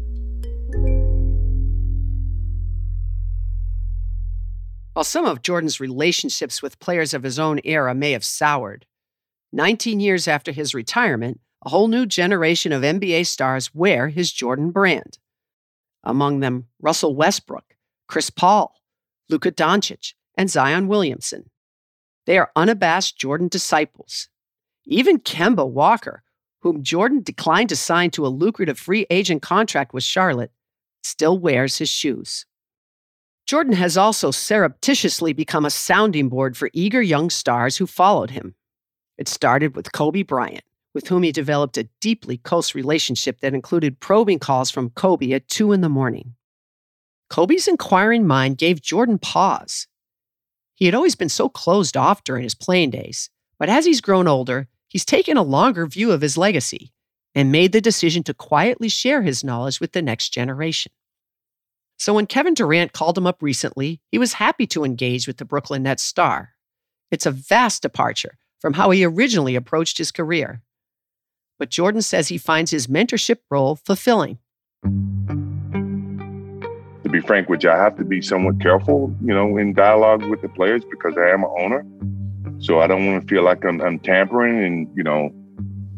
[5.00, 8.84] While some of Jordan's relationships with players of his own era may have soured,
[9.50, 14.72] 19 years after his retirement, a whole new generation of NBA stars wear his Jordan
[14.72, 15.16] brand.
[16.04, 17.76] Among them, Russell Westbrook,
[18.08, 18.74] Chris Paul,
[19.30, 21.48] Luka Doncic, and Zion Williamson.
[22.26, 24.28] They are unabashed Jordan disciples.
[24.84, 26.24] Even Kemba Walker,
[26.60, 30.52] whom Jordan declined to sign to a lucrative free agent contract with Charlotte,
[31.02, 32.44] still wears his shoes.
[33.50, 38.54] Jordan has also surreptitiously become a sounding board for eager young stars who followed him.
[39.18, 40.62] It started with Kobe Bryant,
[40.94, 45.48] with whom he developed a deeply close relationship that included probing calls from Kobe at
[45.48, 46.36] 2 in the morning.
[47.28, 49.88] Kobe's inquiring mind gave Jordan pause.
[50.76, 54.28] He had always been so closed off during his playing days, but as he's grown
[54.28, 56.92] older, he's taken a longer view of his legacy
[57.34, 60.92] and made the decision to quietly share his knowledge with the next generation.
[62.00, 65.44] So when Kevin Durant called him up recently, he was happy to engage with the
[65.44, 66.54] Brooklyn Nets star.
[67.10, 70.62] It's a vast departure from how he originally approached his career.
[71.58, 74.38] But Jordan says he finds his mentorship role fulfilling.
[74.82, 74.88] To
[77.10, 80.40] be frank with you, I have to be somewhat careful, you know, in dialogue with
[80.40, 81.84] the players because I am an owner.
[82.60, 85.34] So I don't want to feel like I'm, I'm tampering, and you know,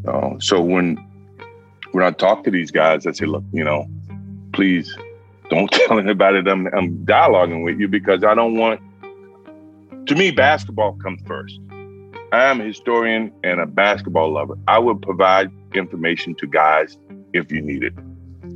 [0.08, 0.96] uh, so when
[1.92, 3.86] when I talk to these guys, I say, look, you know,
[4.52, 4.92] please
[5.52, 8.80] don't tell anybody that I'm, I'm dialoguing with you because I don't want.
[10.06, 11.60] To me, basketball comes first.
[12.32, 14.56] I am a historian and a basketball lover.
[14.66, 16.96] I will provide information to guys
[17.32, 17.92] if you need it.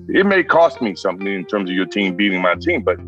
[0.09, 2.99] It may cost me something in terms of your team beating my team, but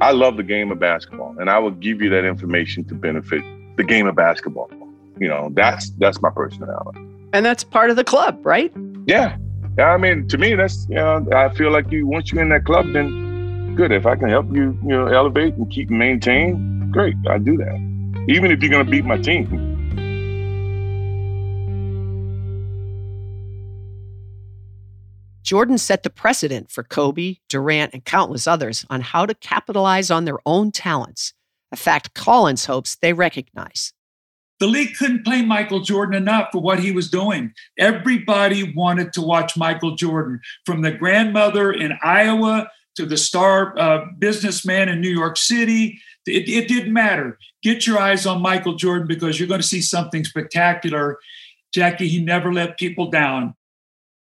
[0.00, 3.42] I love the game of basketball and I will give you that information to benefit
[3.76, 4.70] the game of basketball.
[5.18, 7.00] You know, that's that's my personality.
[7.32, 8.72] And that's part of the club, right?
[9.06, 9.36] Yeah.
[9.78, 12.48] Yeah, I mean, to me, that's you know, I feel like you once you're in
[12.48, 13.92] that club, then good.
[13.92, 17.14] If I can help you, you know, elevate and keep maintain, great.
[17.28, 18.24] I do that.
[18.26, 19.74] Even if you're gonna beat my team.
[25.42, 30.24] Jordan set the precedent for Kobe, Durant, and countless others on how to capitalize on
[30.24, 31.34] their own talents,
[31.70, 33.92] a fact Collins hopes they recognize.
[34.58, 37.52] The league couldn't play Michael Jordan enough for what he was doing.
[37.78, 44.06] Everybody wanted to watch Michael Jordan, from the grandmother in Iowa to the star uh,
[44.18, 46.00] businessman in New York City.
[46.26, 47.38] It, it didn't matter.
[47.62, 51.18] Get your eyes on Michael Jordan because you're going to see something spectacular.
[51.72, 53.54] Jackie, he never let people down.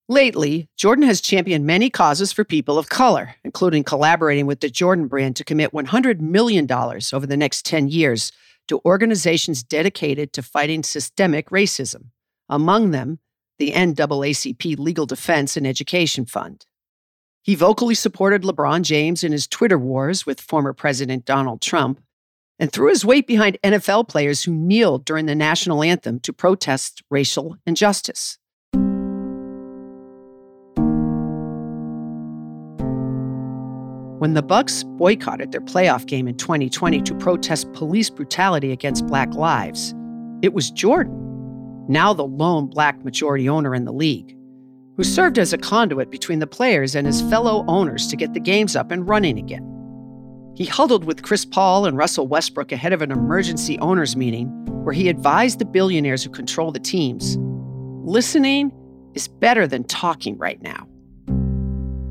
[0.10, 5.08] Lately, Jordan has championed many causes for people of color, including collaborating with the Jordan
[5.08, 8.32] brand to commit $100 million over the next 10 years
[8.70, 12.06] to organizations dedicated to fighting systemic racism,
[12.48, 13.20] among them,
[13.58, 16.66] the NAACP Legal Defense and Education Fund.
[17.42, 22.02] He vocally supported LeBron James in his Twitter wars with former President Donald Trump
[22.60, 27.02] and threw his weight behind NFL players who kneeled during the national anthem to protest
[27.10, 28.38] racial injustice.
[34.20, 39.34] When the Bucks boycotted their playoff game in 2020 to protest police brutality against black
[39.34, 39.96] lives,
[40.42, 41.16] it was Jordan,
[41.88, 44.36] now the lone black majority owner in the league,
[44.98, 48.42] who served as a conduit between the players and his fellow owners to get the
[48.42, 49.66] games up and running again.
[50.58, 54.50] He huddled with Chris Paul and Russell Westbrook ahead of an emergency owners meeting
[54.84, 57.38] where he advised the billionaires who control the teams
[58.04, 58.74] listening
[59.14, 60.89] is better than talking right now.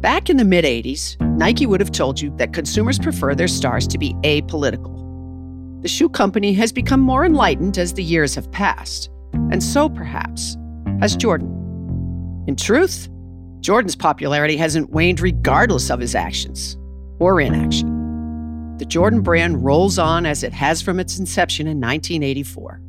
[0.01, 3.84] Back in the mid 80s, Nike would have told you that consumers prefer their stars
[3.88, 5.82] to be apolitical.
[5.82, 10.57] The shoe company has become more enlightened as the years have passed, and so perhaps
[11.01, 11.49] has Jordan.
[12.46, 13.09] In truth,
[13.59, 16.76] Jordan's popularity hasn't waned regardless of his actions
[17.18, 18.76] or inaction.
[18.78, 22.80] The Jordan brand rolls on as it has from its inception in 1984.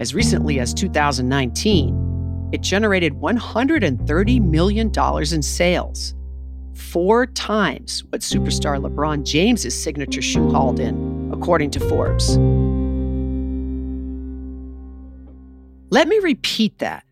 [0.00, 4.90] As recently as 2019, it generated $130 million
[5.32, 6.14] in sales
[6.78, 12.38] four times what superstar LeBron James's signature shoe hauled in, according to Forbes.
[15.90, 17.04] Let me repeat that.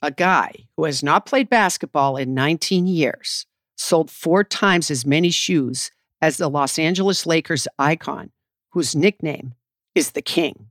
[0.00, 3.46] A guy who has not played basketball in 19 years
[3.76, 5.90] sold four times as many shoes
[6.20, 8.30] as the Los Angeles Lakers icon,
[8.70, 9.54] whose nickname
[9.94, 10.70] is the King.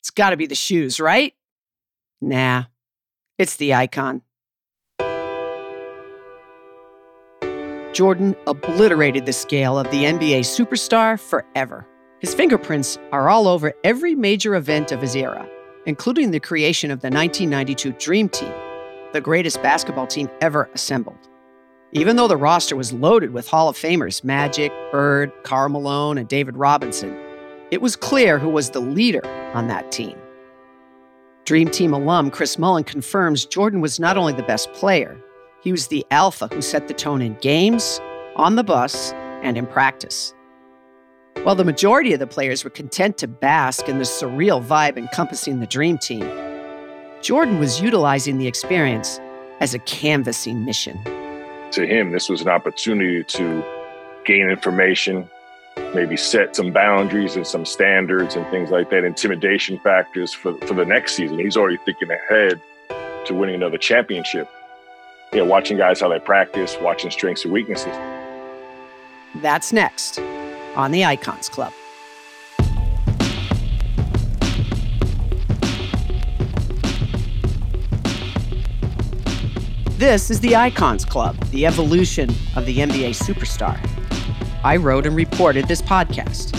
[0.00, 1.34] It's got to be the shoes, right?
[2.20, 2.64] Nah,
[3.38, 4.22] it's the icon.
[7.96, 11.86] Jordan obliterated the scale of the NBA superstar forever.
[12.18, 15.48] His fingerprints are all over every major event of his era,
[15.86, 18.52] including the creation of the 1992 Dream Team,
[19.14, 21.30] the greatest basketball team ever assembled.
[21.92, 26.28] Even though the roster was loaded with Hall of Famers Magic, Bird, Karl Malone, and
[26.28, 27.18] David Robinson,
[27.70, 30.18] it was clear who was the leader on that team.
[31.46, 35.18] Dream Team alum Chris Mullin confirms Jordan was not only the best player,
[35.66, 38.00] he was the alpha who set the tone in games,
[38.36, 39.10] on the bus,
[39.42, 40.32] and in practice.
[41.42, 45.58] While the majority of the players were content to bask in the surreal vibe encompassing
[45.58, 46.22] the dream team,
[47.20, 49.18] Jordan was utilizing the experience
[49.58, 51.02] as a canvassing mission.
[51.72, 53.64] To him, this was an opportunity to
[54.24, 55.28] gain information,
[55.96, 60.74] maybe set some boundaries and some standards and things like that, intimidation factors for, for
[60.74, 61.40] the next season.
[61.40, 62.62] He's already thinking ahead
[63.24, 64.48] to winning another championship
[65.32, 67.94] you know, watching guys how they practice, watching strengths and weaknesses.
[69.36, 70.18] That's next
[70.76, 71.72] on the Icons Club.
[79.98, 83.78] This is the Icons Club, the evolution of the NBA superstar.
[84.62, 86.54] I wrote and reported this podcast.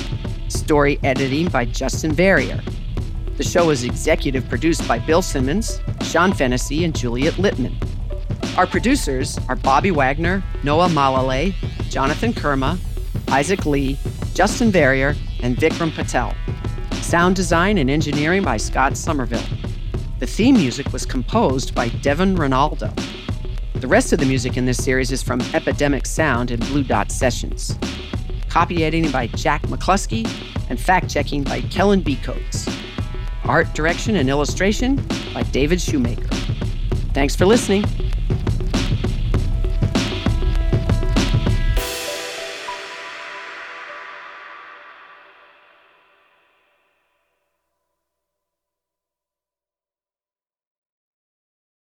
[0.51, 2.61] Story editing by Justin Verrier.
[3.38, 7.76] The show is executive produced by Bill Simmons, Sean Fennessy, and Juliet Litman.
[8.58, 11.53] Our producers are Bobby Wagner, Noah Malale,
[11.91, 12.80] Jonathan Kerma,
[13.28, 13.99] Isaac Lee,
[14.34, 16.34] Justin Verrier, and Vikram Patel.
[17.03, 19.45] Sound design and engineering by Scott Somerville.
[20.18, 22.91] The theme music was composed by Devon Ronaldo.
[23.76, 27.12] The rest of the music in this series is from Epidemic Sound and Blue Dot
[27.12, 27.78] Sessions.
[28.49, 30.28] Copy editing by Jack McCluskey
[30.72, 32.68] and fact checking by Kellen Becoats.
[33.43, 34.95] Art direction and illustration
[35.32, 36.28] by David Shoemaker.
[37.14, 37.86] Thanks for listening.